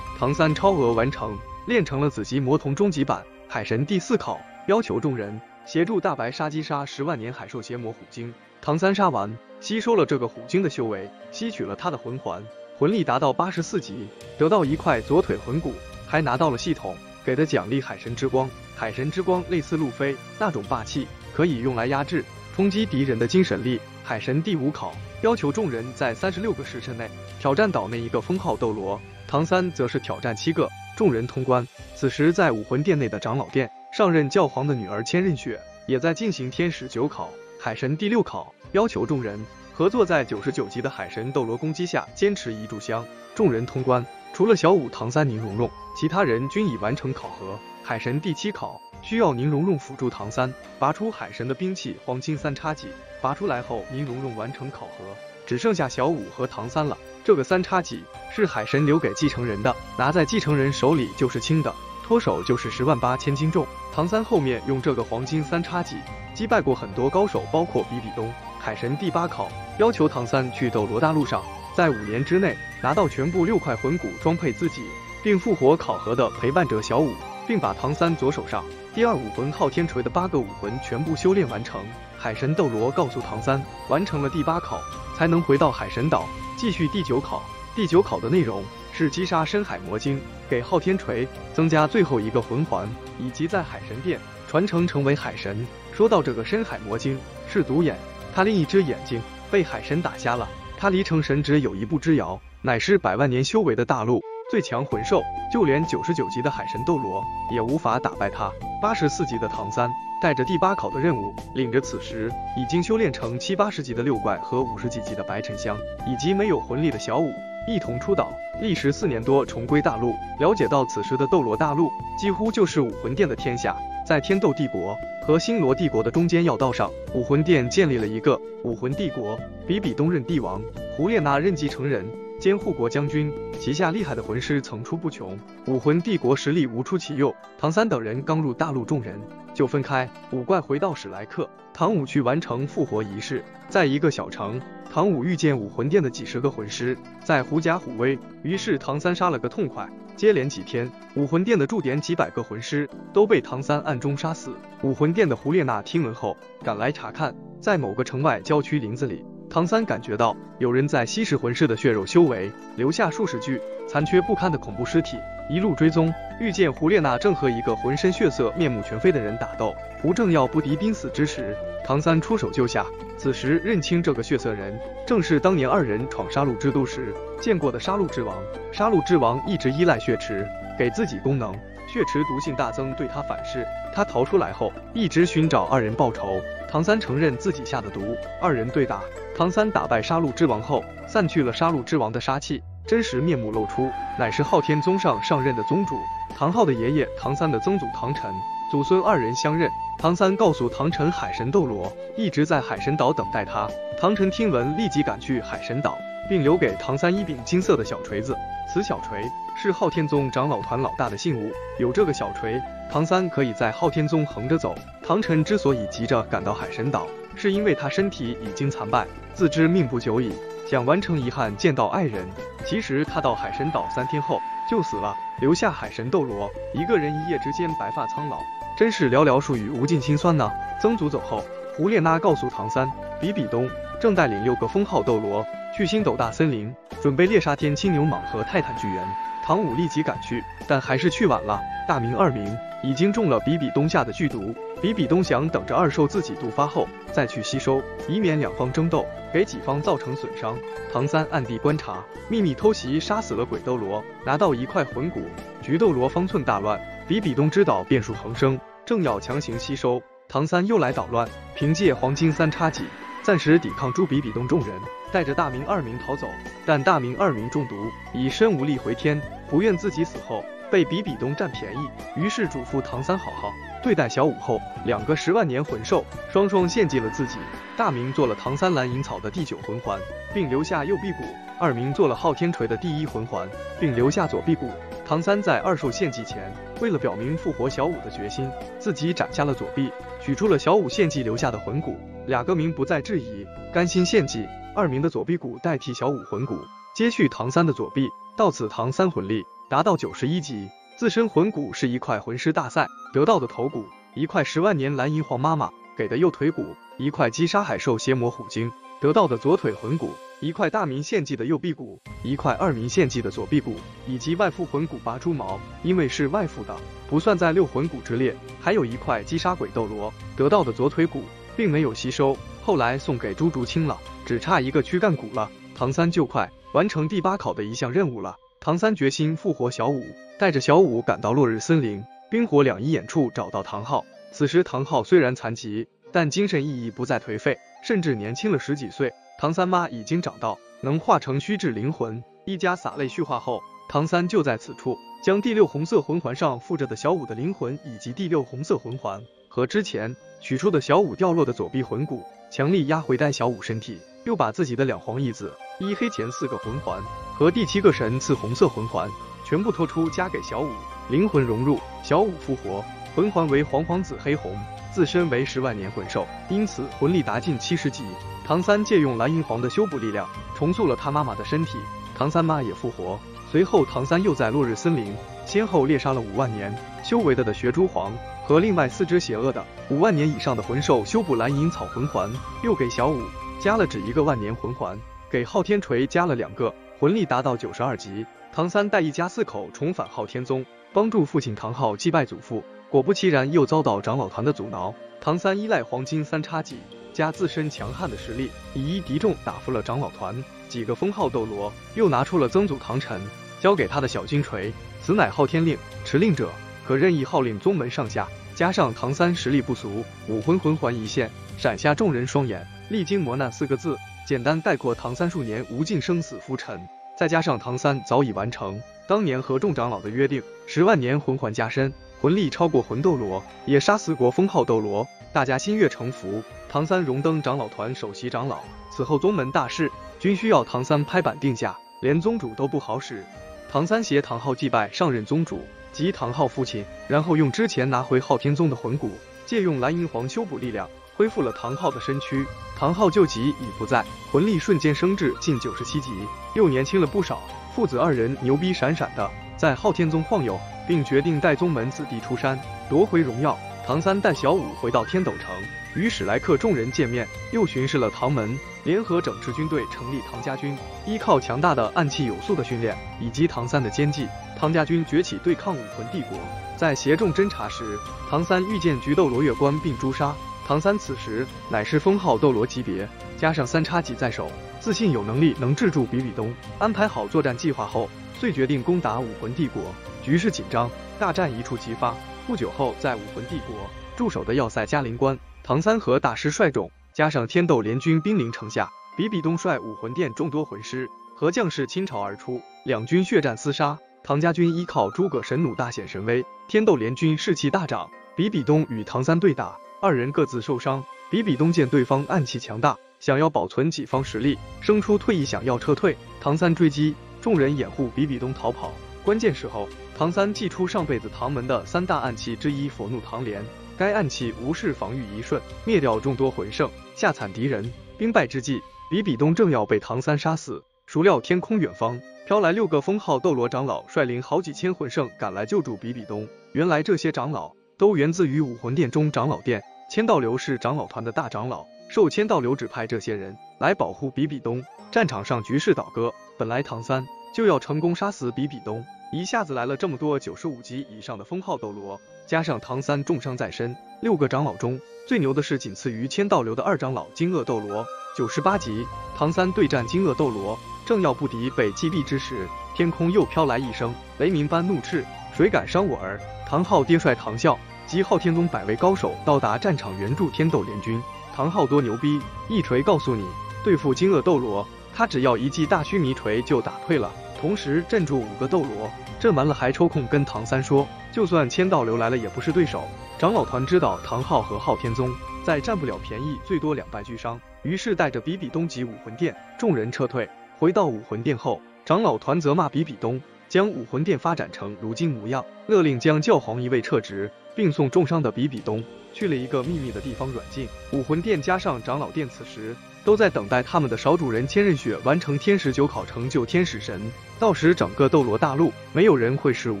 [0.18, 3.22] 唐三超额完成，练成了紫极魔瞳终极版。
[3.46, 8.34] 海神第四考要求众人协助大白杀击杀十万年海兽邪魔虎鲸。
[8.60, 9.32] 唐三杀完。
[9.60, 12.42] 吸收了这个虎鲸的修为，吸取了他的魂环，
[12.76, 15.72] 魂力达到八十四级，得到一块左腿魂骨，
[16.04, 18.50] 还拿到了系统给的奖励海神之光。
[18.76, 22.22] 海神之光类似路飞那种霸气，可以用来压制、
[22.54, 23.80] 冲击敌人的精神力。
[24.04, 27.10] 海神第五考要求众人在三十六个时辰内
[27.40, 31.66] 挑战岛内一个封号斗罗，唐三则是挑战七个，众人通关。
[31.94, 37.30] 此时在武魂殿内的长老殿，上任教皇的女儿千仞雪也在进行天使九考。
[37.58, 43.04] 海神第六考要求众人合作，在九十九级的海神斗罗攻击下坚持一炷香。
[43.34, 47.58] 众人通关，除了小五、唐三、宁荣荣，其他人均已完成考核。
[47.88, 52.88] 海神第七考需要宁荣荣辅助唐三拔出海神的兵器黄金三叉戟。
[53.22, 55.04] 拔出来后，宁荣荣完成考核，
[55.46, 56.98] 只剩下小五和唐三了。
[57.22, 58.02] 这个三叉戟
[58.34, 61.72] 是海神留给继承人的，拿在继承人手里就是轻的。
[62.02, 63.64] 脱手就是十万八千斤重。
[63.94, 65.94] 唐三后面用这个黄金三叉戟
[66.34, 71.40] 击败过很多高手，包括比比东、海神第八考，要求唐三去斗罗大陆上，
[71.76, 74.82] 在五年之内拿到全部六块魂骨装配自己，
[75.22, 77.12] 并复活考核的陪伴者小五，
[77.46, 81.80] 并把唐三左手上第二武魂昊天锤的八个武魂全部修炼完成。
[82.18, 84.80] 海神斗罗告诉唐三，完成了第八考
[85.16, 87.42] 才能回到海神岛继续第九考。
[87.74, 92.88] 第九考的内容是击杀深海魔鲸，给昊天锤增加最后一个魂环，
[93.20, 95.66] 以及在海神殿传承成为海神。
[95.92, 97.94] 说到这个深海魔鲸是独眼，
[98.34, 108.52] 他另一只眼睛被海神打瞎了，他离成神只有一步之遥，乃是百万年修为的大陆最强魂兽，就连九十九级的海神斗罗也无法打败他。
[108.80, 109.90] 八十四级的唐三。
[110.18, 117.30] 带着第八考的任务，领着此时已经修炼成七八十级的六怪和五十几级的白沉香，以及没有魂力的小舞，
[117.68, 120.14] 一同出岛，历时四年多重归大陆。
[120.40, 129.38] 了解到此时的斗罗大陆几乎就是武魂殿的天下，在天斗帝国和星罗帝国的中间要道上，武魂殿建立了一个武魂帝国。
[129.66, 130.62] 比比东任帝王，
[130.96, 132.06] 胡列娜任继承人
[132.38, 137.34] 兼护国将军，旗下厉害的魂师层出不穷，武魂帝国实力无出其右。
[137.58, 139.18] 唐三等人刚入大陆，众人。
[139.54, 143.42] 就分开，五怪回到史莱克，唐武去完成复活仪式。
[143.70, 144.60] 在一个小城，
[144.92, 146.94] 唐武遇见武魂殿的几十个魂师
[147.24, 149.88] 在狐假虎威，于是唐三杀了个痛快。
[150.14, 154.50] 接连几天，武魂殿的驻点几百个魂师都被唐三暗中杀死。
[154.82, 159.24] 武魂殿的胡列娜听闻后赶来查看，在某个城外郊区林子里，
[159.56, 165.16] 唐三感觉到有人在吸食魂师的血肉修为，留下数十具残缺不堪的恐怖尸体。
[165.48, 169.74] 一路追踪，遇见胡列娜正和一个浑身血色、面目全非的人打斗。
[170.02, 172.84] 胡正要不敌濒死之时，唐三出手救下。
[173.16, 178.36] 此时认清这个血色人，正是当年二人闯杀戮之都时见过的杀戮之王。
[178.70, 180.46] 杀戮之王一直依赖血池
[180.78, 181.50] 给自己功能，
[181.88, 183.66] 血池毒性大增，对他反噬。
[183.94, 186.42] 他逃出来后，一直寻找二人报仇。
[186.70, 189.00] 唐三承认自己下的毒，二人对打。
[189.36, 192.62] 唐三打败杀戮之王后，散去了杀戮之王的杀气。
[192.86, 195.94] 真实面目露出，乃是昊天宗上上任的宗主
[196.38, 198.32] 唐昊的爷爷，唐三的曾祖唐晨，
[198.70, 199.70] 祖孙二人相认。
[199.98, 203.68] 唐三告诉唐晨，海神斗罗一直在海神岛等待他。
[204.00, 205.98] 唐晨听闻，立即赶去海神岛，
[206.30, 208.34] 并留给唐三一柄金色的小锤子。
[208.72, 209.22] 此小锤
[209.62, 212.58] 是昊天宗长老团老大的信物，有这个小锤，
[212.90, 214.74] 唐三可以在昊天宗横着走。
[215.06, 220.32] 唐晨之所以急着赶到海神岛，是因为他身体已经残败，自知命不久矣。
[220.66, 222.26] 想完成遗憾见到爱人，
[222.64, 228.38] 其实他到海神岛三天后就死了，留下海神斗罗一个人一夜之间白发苍老，
[228.76, 230.50] 真是寥寥数语，无尽心酸呢。
[230.80, 231.44] 曾祖走后，
[231.76, 233.70] 胡列娜告诉唐三，比比东
[234.00, 235.46] 正带领六个封号斗罗
[235.76, 239.06] 去星斗大森林，准备猎杀天青牛蟒和泰坦巨猿。
[239.44, 241.60] 唐武立即赶去，但还是去晚了。
[241.86, 244.52] 大明二明已经中了比比东下的剧毒。
[244.86, 250.56] 比比东想等着二兽自己毒发后再去吸收，以免两方争斗给己方造成损伤。
[250.92, 255.22] 唐三暗地观察，秘密偷袭，杀死了鬼斗罗，拿到一块魂骨。
[255.60, 262.84] 菊斗罗方寸大乱，比比东知道变数横生，正要强行吸收，唐三又来捣乱，凭借黄金三叉戟
[263.24, 264.68] 暂时抵抗住比比东众人，
[265.10, 266.28] 带着大明二明逃走。
[266.64, 267.74] 但大明二明中毒，
[268.14, 269.20] 已身无力回天，
[269.50, 270.44] 不愿自己死后。
[270.68, 274.60] 被比比东占便宜，于是嘱咐唐三好好对待小五后。
[274.84, 277.38] 两个十万年魂兽双双献祭了自己。
[277.76, 280.00] 大明做了唐三蓝银草的第九魂环，
[280.32, 281.24] 并留下右臂骨；
[281.58, 283.48] 二明做了昊天锤的第一魂环，
[283.80, 284.70] 并留下左臂骨。
[285.04, 291.96] 唐三在二兽献祭前，为了表明复活小五的决心，自己斩下了左臂，取出了小五献祭留下的魂骨。
[292.26, 296.58] 俩个明不再质疑，甘心献祭二明的左臂骨代替小五魂骨，
[296.94, 298.08] 接续唐三的左臂。
[298.36, 299.44] 到此，唐三魂力。
[299.68, 310.08] 达到九十一级，自身魂骨是一块魂师大赛得到的头骨，一块十万年蓝银皇妈妈给的右腿骨，一块击杀海兽邪魔虎鲸得到的左腿魂骨，
[310.40, 313.74] 一块大明献祭的右臂骨，一块二明献祭的左臂骨，
[314.06, 316.74] 以及外附魂骨拔猪毛，因为是外附的，
[317.10, 318.34] 不算在六魂骨之列。
[318.58, 325.50] 还有一块击杀鬼斗罗得到的左腿骨，并没有吸收，后来送给朱竹清了，只差一个躯干骨了。
[325.74, 328.34] 唐三就快完成第八考的一项任务了。
[328.60, 330.02] 唐三决心复活小五，
[330.38, 334.04] 带着小五赶到落日森林冰火两仪眼处找到唐昊。
[334.32, 339.12] 此时唐昊虽然残疾，但精神意义不再颓废，甚至年轻了十几岁。
[339.38, 342.22] 唐三妈已经长到能化成虚质灵魂。
[342.44, 357.02] 一家洒泪叙话后，唐三就在此处将第六红色魂环上附着的小五的灵魂，以及第六红色魂环和之前取出的小五掉落的左臂魂骨强力压回丹小五身体，又把自己的两黄一紫一黑前四个魂环。
[357.38, 359.10] 和第七个神赐红色魂环
[359.46, 360.72] 全部拖出，加给小五。
[361.08, 364.58] 灵魂融入，小五复活，魂环为黄黄紫黑红，
[364.92, 368.02] 自身为十万年魂兽，因此魂力达近七十级。
[368.44, 371.78] 唐三借用蓝银皇的修补力量，重塑了他妈妈的身体，
[372.16, 373.16] 唐三妈也复活。
[373.48, 375.14] 随后，唐三又在落日森林
[375.46, 378.12] 先后猎杀了五万年修为的的血蛛皇
[378.44, 382.28] 和另外四只邪恶的五万年以上的魂兽，修补蓝银草魂环，
[382.64, 383.22] 又给小五
[383.60, 384.98] 加了只一个万年魂环，
[385.30, 388.26] 给昊天锤加了两个，魂力达到九十二级。
[388.56, 392.64] 唐三带一家四口重返昊天宗，帮助父亲唐昊祭拜祖父。
[392.88, 394.94] 果不其然，又遭到长老团的阻挠。
[395.20, 396.78] 唐三依赖黄金三叉戟
[397.12, 401.70] 加自身强悍的实力，以一敌众，打服了长老团几个封号斗罗。
[401.96, 403.20] 又拿出了曾祖唐晨
[403.60, 406.50] 交给他的小金锤，此乃昊天令，持令者
[406.88, 408.26] 可任意号令宗门上下。
[408.54, 412.66] 加上唐三实力不俗，武魂魂环一现，闪瞎众人双眼。
[412.88, 416.80] 历经磨难四个字，简单概括唐三数年无尽生死浮沉。
[417.16, 426.42] 再加上唐三早已完成当年和众长老的约定，十万年魂环加身，魂力超过魂斗罗，也杀死国封号斗罗，大家心悦诚服。
[426.68, 428.58] 唐三荣登长老团首席长老，
[428.90, 433.24] 此后宗门大事均需要唐三拍板定下，连宗主都不好使。
[433.70, 435.60] 唐三携唐昊祭拜上任宗主
[435.92, 439.12] 及唐昊父亲，然后用之前拿回昊天宗的魂骨，
[439.46, 442.46] 借用蓝银皇修补力量，恢复了唐昊的身躯。
[442.78, 446.10] 唐昊旧疾已不在，魂力瞬间升至近九十七级，
[446.54, 447.42] 又年轻了不少。
[447.74, 453.58] 父子二人牛逼闪闪的，在昊天宗晃悠，并决定带宗门子弟出山夺回荣耀。
[453.86, 455.54] 唐三带小五回到天斗城，
[455.94, 460.76] 与史莱克众人见面，又巡视了唐门，联合整支军队成立唐家军。
[461.06, 464.26] 依靠强大的暗器有素的训练，以及唐三的奸计，
[464.58, 466.36] 唐家军崛起对抗武魂帝国。
[466.76, 467.96] 在协众侦查时，
[468.28, 470.34] 唐三遇见菊斗罗月关并诛杀。
[470.66, 474.50] 唐三此时乃是封号斗罗级别，加上三叉戟在手，
[474.80, 476.52] 自信有能力能制住比比东。
[476.80, 479.80] 安排好作战计划后，遂决定攻打武魂帝国。
[480.24, 482.12] 局势紧张，大战一触即发。
[482.48, 483.76] 不久后，在武魂帝国
[484.16, 493.96] 驻守的要塞嘉陵关，唐三和大师率众，加上天斗联军兵临城下，比比东率武魂殿众多魂师和将士倾巢而出，两军血战厮杀。
[494.24, 498.10] 唐家军依靠诸葛神弩大显神威，天斗联军士气大涨。
[498.34, 499.78] 比比东与唐三对打。
[500.06, 506.16] 二人各自受伤，比比东见对方暗器强大，想要保存己方实力，生出退意，想要撤退。
[506.40, 508.92] 唐三追击，众人掩护比比东逃跑。
[509.24, 513.60] 关键时候，唐三祭出上辈子唐门的三大暗器之一佛怒唐莲，
[513.98, 517.92] 该暗器无视防御一瞬，灭掉众多魂圣，吓惨敌人。
[518.16, 522.16] 兵败之际，比比东正要被唐三杀死，孰料天空远方
[522.46, 526.46] 飘来六个封号斗罗长老，率领好几千魂圣赶来救助比比东。
[526.74, 527.72] 原来这些长老。
[527.98, 534.82] 都源自于武魂殿中长老殿，千道流是长老团的大长老，受千道流指派，这些人来保护比比东。
[535.10, 549.04] 战场上局势倒戈，本来唐三就要成功杀死比比东，一下子来了这么多九十五级以上的封号斗罗，加上唐三重伤在身，六个长老中最牛的是仅次于千道流的二长老金鳄斗罗，九十八级。
[549.36, 561.20] 唐三对战金鳄斗罗，正要不敌被击毙之时，天空又飘来一声雷鸣般怒斥：“谁敢伤我儿？”唐昊爹帅唐啸及昊天宗百位高手到达战场援助天斗联军。
[561.54, 563.44] 唐昊多牛逼，一锤告诉你，
[563.82, 569.10] 对付金鳄斗罗，他只要一记大须弥锤就打退了，同时镇住五个斗罗。
[569.40, 573.04] 镇完了还抽空跟唐三说，就算千道流来了也不是对手。
[573.38, 575.30] 长老团知道唐昊和昊天宗
[575.62, 580.48] 再占不了便宜，最多两败俱伤，于是带着比比东及武魂殿，众人撤退。
[580.78, 583.40] 回到武魂殿后，长老团责骂比比东。
[583.68, 590.88] 将武魂殿发展成如今模样，勒令将教皇一位撤职，并送重伤的比比东去了一个秘密的地方软禁。
[591.12, 597.20] 武魂殿加上长老殿此时都在等待他们的少主人千仞雪完成天使九考，成就天使神。
[597.58, 600.00] 到时整个斗罗大陆没有人会是武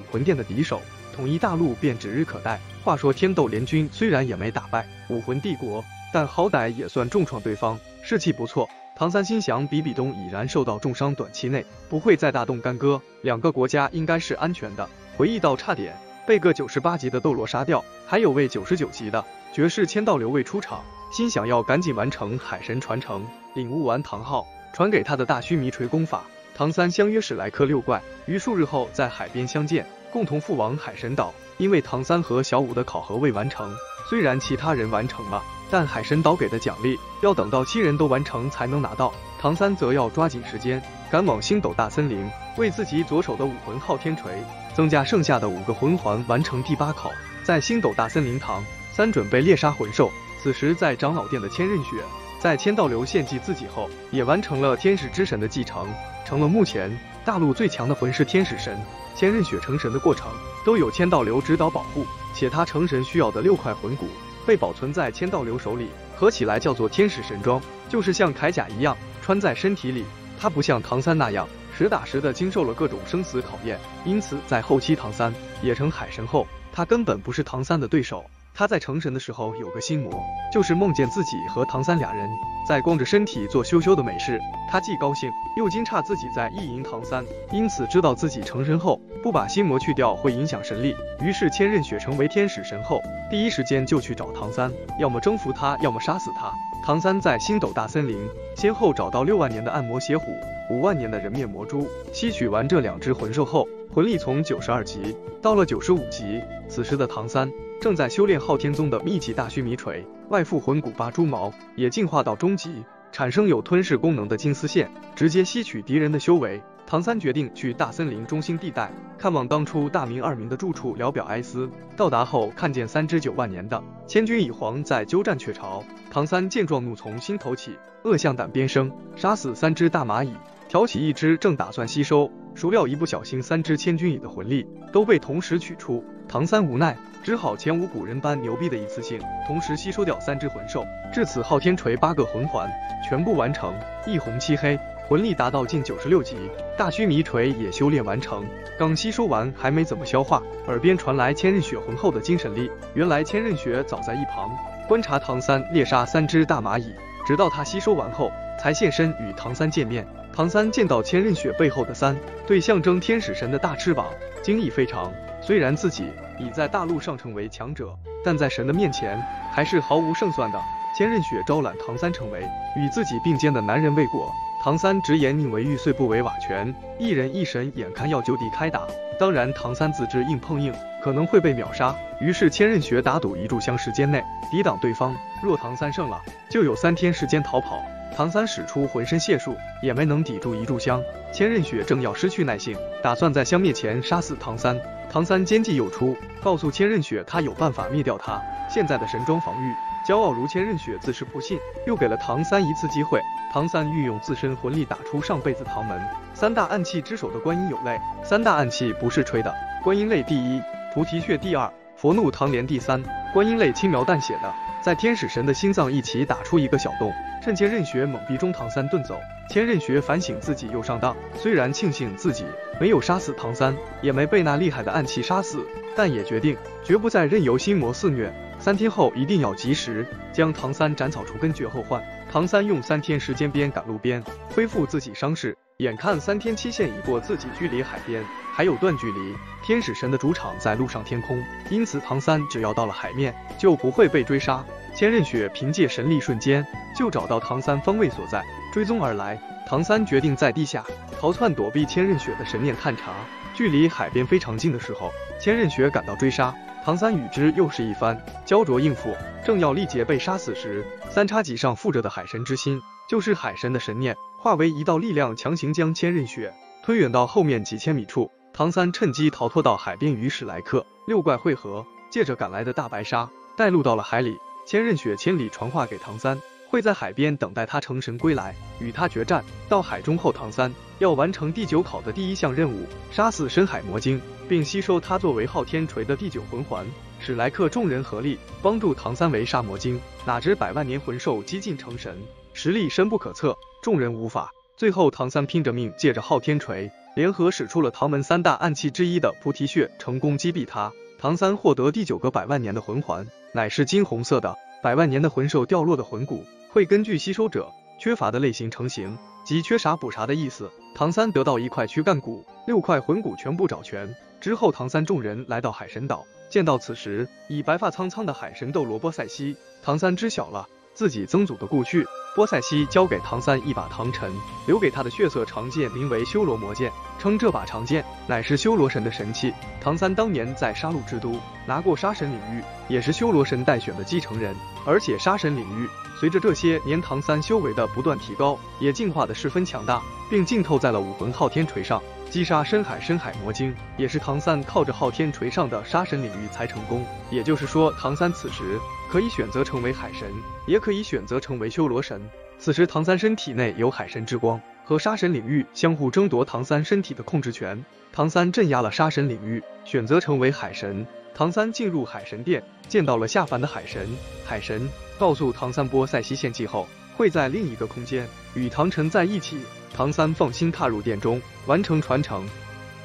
[0.10, 0.80] 魂殿的敌手，
[1.14, 2.58] 统一大陆便指日可待。
[2.82, 8.68] 话说天斗联军虽然也没打败武魂帝国，但好歹也算重创对方，士气不错。
[8.96, 14.88] 唐三心想，比比东已然受到重伤，短期内不会再大动干戈，两个国家应该是安全的。
[15.18, 15.94] 回忆到差点
[16.26, 26.24] 被个九十八级的斗罗杀掉，还有位九十九级的绝世千道流未出场，心想要赶紧完成海神传承，领悟完唐昊传给他的大须弥锤功法。
[26.54, 31.32] 唐三相约史莱克六怪于数日后在海边相见，共同赴往海神岛。
[31.58, 33.74] 因为唐三和小五的考核未完成，
[34.10, 35.42] 虽然其他人完成了。
[35.68, 40.80] 但海神岛给的奖励要等到七人都完成才能拿到，唐三则要抓紧时间
[41.10, 42.24] 赶往星斗大森林，
[42.56, 44.32] 为自己左手的武魂昊天锤
[44.76, 47.10] 增加剩下的五个魂环，完成第八考。
[47.42, 48.62] 在星斗大森林，唐
[48.92, 50.12] 三准备猎杀魂兽。
[50.38, 52.04] 此时在长老殿的千仞雪
[52.38, 55.88] 在千道流献祭自己后，也完成了天使之神的继承，
[56.26, 58.78] 成了目前大陆最强的魂师天使神。
[59.14, 60.30] 千仞雪成神的过程
[60.62, 62.04] 都有千道流指导保护，
[62.34, 64.06] 且他成神需要的六块魂骨
[64.44, 67.58] 被保存在千道流手里，合起来叫做天使神装，
[67.88, 70.04] 就是像铠甲一样穿在身体里。
[70.38, 75.30] 他不像唐三那样实打实的经受了各种生死考验，因此在后期唐三
[75.62, 78.24] 也成海神后，他根本不是唐三的对手。
[78.58, 80.10] 他在成神的时候有个心魔，
[80.50, 82.26] 就是梦见自己和唐三俩人
[82.66, 84.40] 在光着身体做羞羞的美事。
[84.70, 92.98] 他既高兴又惊诧自己在意淫唐三，因此知道自己成神后不把心魔去掉会影响神力，于是千仞雪成为天使神后，
[93.30, 96.50] 第一时间就去找唐三，要么征服他，要么杀死他。
[96.82, 98.16] 唐三在星斗大森林
[98.56, 100.24] 先后找到六万年的暗魔邪虎，
[100.70, 106.40] 五万年的人面魔蛛，吸取完这两只魂兽后，魂力从九十二级到了九十五级。
[106.70, 107.52] 此时的唐三。
[107.80, 116.60] 正在修炼昊天宗的秘籍大须弥锤，外附魂骨八蛛毛，也进化到中级，产生有吞噬功能的金丝线，直接吸取敌人的修为。
[116.86, 121.68] 唐三决定去大森林中心地带看望当初大明二明的住处，聊表哀思。
[121.96, 125.82] 到达后，看见三只九万年的千钧蚁皇在鸠占鹊巢。
[126.10, 130.32] 唐三见状，怒从心头起，恶向胆边生，杀死三只大蚂蚁，
[130.68, 136.04] 挑起一只正打算吸收，孰料一不小心，三只千钧蚁的魂力都被同时取出。
[136.28, 140.84] 唐三无奈，只好前无古人般牛逼的一次性同时吸收掉三只魂兽。
[141.12, 142.68] 至此，昊天锤八个魂环
[143.08, 143.72] 全部完成，
[144.06, 144.76] 一红七黑，
[145.08, 146.36] 魂力达到近九十六级。
[146.76, 148.44] 大须弥锤也修炼完成，
[148.76, 152.68] 刚吸收完还没怎么消化，耳边传来千仞雪浑厚的精神力。
[152.92, 154.50] 原来千仞雪早在一旁
[154.88, 156.92] 观察唐三猎杀三只大蚂蚁，
[157.24, 160.06] 直到他吸收完后才现身与唐三见面。
[160.32, 162.14] 唐三见到千仞雪背后的三
[162.46, 164.06] 对象征天使神的大翅膀，
[164.42, 165.12] 惊异非常。
[165.40, 166.04] 虽然自己
[166.38, 169.18] 已在大陆上成为强者，但在神的面前
[169.52, 170.60] 还是毫无胜算的。
[170.98, 172.40] 千仞雪招揽唐三成为
[172.76, 174.30] 与自己并肩的男人未果，
[174.62, 176.74] 唐三直言宁为玉碎不为瓦全。
[176.98, 178.82] 一人一神眼看要就地开打，
[179.18, 187.82] 当然唐三自知硬碰硬可能会被秒杀，于是千仞雪打赌一炷香时间内抵挡对方，若唐三胜了，就有三天时间逃跑。
[188.16, 191.02] 唐三使出浑身解数，也没能抵住一炷香。
[191.34, 194.74] 千仞雪正要失去耐性，打算在香灭前杀死唐三。
[195.12, 198.40] 唐三奸计又出，告诉千仞雪他有办法灭掉他
[198.70, 199.70] 现在的神装防御。
[200.08, 203.20] 骄傲如千仞雪自是不信，又给了唐三一次机会。
[203.52, 206.00] 唐三运用自身魂力打出上辈子唐门
[206.32, 208.00] 三大暗器之首的观音有泪。
[208.24, 209.54] 三大暗器不是吹的，
[209.84, 210.58] 观音泪第一，
[210.94, 213.02] 菩提血第二，佛怒唐莲第三。
[213.34, 214.54] 观音泪轻描淡写的
[214.86, 217.12] 在天使神的心脏一起打出一个小洞。
[217.42, 219.18] 趁千仞雪懵逼中唐三遁走，
[219.50, 221.16] 千仞雪反省自己又上当。
[221.34, 222.44] 虽然庆幸自己
[222.80, 225.66] 没有杀死唐三，也没被那厉害的暗器杀死，
[225.96, 228.32] 但也决定绝不再任由心魔肆虐。
[228.60, 232.00] 三天后一定要及时将唐三斩草除根，绝后患。
[232.30, 234.22] 唐三用三天时间边赶路边
[234.54, 235.56] 恢复自己伤势。
[235.78, 238.24] 眼看三天期限已过，自己距离海边
[238.54, 239.34] 还有段距离。
[239.64, 244.64] 天使神的主场在陆上天空，因此唐三只要到了海面，就不会被追杀。
[244.96, 246.66] 千仞雪凭借神力，瞬间
[246.96, 248.42] 就找到唐三方位所在，
[248.72, 249.38] 追踪而来。
[249.66, 250.82] 唐三决定在地下
[251.20, 253.12] 逃窜，躲避千仞雪的神念探查。
[253.52, 259.14] 距离海边非常近的时候，千仞雪赶到追杀唐三，与之又是一番焦灼应付。
[259.44, 266.50] 正要力竭被杀死时，三叉戟上附着的海神之心，就是海神的神念，化为一道力量，强行将千仞雪
[266.82, 268.30] 推远到后面几千米处。
[268.54, 273.28] 唐三趁机逃脱到海边，与史莱克六怪汇合，借着赶来的大白鲨
[273.58, 274.38] 带路到了海里。
[274.66, 276.36] 千仞雪千里传话给唐三，
[276.68, 279.44] 会在海边等待他成神归来，与他决战。
[279.68, 286.84] 到海中后，唐三要完成第九考的第一项任务，杀死深海魔鲸，并吸收它作为昊天锤的第九魂环。
[287.20, 292.20] 史莱克众人合力帮助唐三围杀魔鲸，哪知百万年魂兽几近成神，
[292.52, 294.52] 实力深不可测，众人无法。
[294.76, 300.92] 最后，唐三拼着命，借着昊天锤，联合使出了唐门三大暗器之一的菩提血，成功击毙他。
[301.18, 304.54] 唐三获得第九个百万年的魂环，乃是金红色的。
[304.82, 310.70] 百万年的魂兽掉落的魂骨，会根据吸收者缺乏的类型成型，即缺啥补啥的意思。
[310.94, 322.06] 唐三得到一块躯干骨，六块魂骨全部找全之后，唐三众人来到海神岛，见到此时已白发苍苍的海神斗罗波塞西，唐三知晓了自己曾祖的故去。
[322.34, 324.32] 波塞西交给唐三一把唐尘，
[324.66, 329.52] 留给他的血色长剑，名为修罗魔剑，称这把长剑乃是修罗神的神器。
[329.80, 334.56] 唐三当年在杀戮之都拿过杀神领域，也是修罗神待选的继承人。
[334.86, 335.88] 而且杀神领域
[336.18, 342.02] 随着这些年唐三修为的不断提高，也进化的十分强大，并浸透在了武魂昊天锤上。
[342.28, 347.04] 击杀深海深海魔晶，也是唐三靠着昊天锤上的杀神领域才成功。
[347.30, 348.78] 也就是说，唐三此时
[349.10, 350.30] 可以选择成为海神，
[350.66, 352.20] 也可以选择成为修罗神。
[352.58, 357.84] 此时唐三身体内有海神之光和杀神领域相互争夺唐三身体的控制权。
[358.12, 361.06] 唐三镇压了杀神领域，选择成为海神。
[361.34, 364.08] 唐三进入海神殿，见到了下凡的海神。
[364.44, 364.88] 海神
[365.18, 369.58] 告诉唐三，波塞西献祭后会在另一个空间与唐晨在一起。
[369.92, 372.48] 唐三放心踏入殿中，完成传承。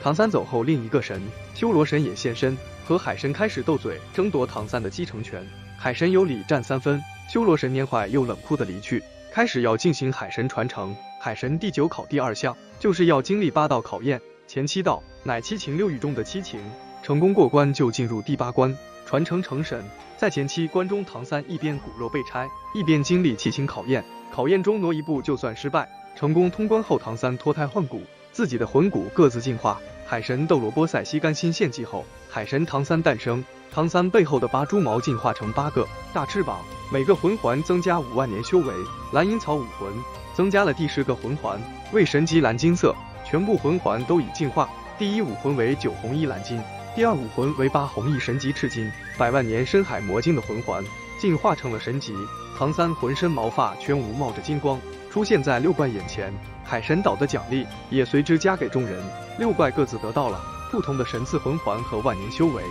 [0.02, 1.22] 唐三走后，另一个神
[1.54, 5.45] 修罗神也现身，和海神开始斗嘴，争夺唐三的继承权。
[5.84, 10.96] 海神有理占三分，修罗神拈坏又冷酷的离去，开始要进行海神传承。
[11.20, 16.62] 海神第九考第二项就是要经历八道考验，前七道乃七情六欲中的七情。
[17.02, 18.78] 成功过关就进入第八关，
[19.08, 19.84] 传承成神。
[20.18, 24.04] 在前期关中，唐三一边骨肉被拆，一边经历七情考验。
[24.32, 29.82] 考验中挪一步就算失败，成功通关后，唐三脱胎换骨，自己的魂骨各自进化。
[30.06, 33.44] 海神斗罗波塞西甘心献祭后，海神唐三诞生。
[33.74, 36.60] 唐三背后的八蛛毛进化成八个大翅膀，
[36.92, 38.74] 每个魂环增加五万年修为。
[39.14, 39.94] 蓝银草武魂
[40.34, 41.58] 增加了第十个魂环，
[41.94, 42.94] 为神级蓝金色，
[43.26, 44.70] 全部魂环都已进化。
[44.98, 46.62] 第一武魂为九红一蓝金。
[46.94, 50.84] 第二武魂为八红一神级赤金，百万年深海魔晶的魂环
[51.18, 52.14] 进化成了神级。
[52.58, 54.78] 唐三浑身毛发全无冒着金光，
[55.10, 56.34] 出现在六怪眼前。
[56.66, 59.02] 海神岛的奖励也随之加给众人，
[59.40, 62.62] 六怪各自得到了不同的神赐魂环和万年修为，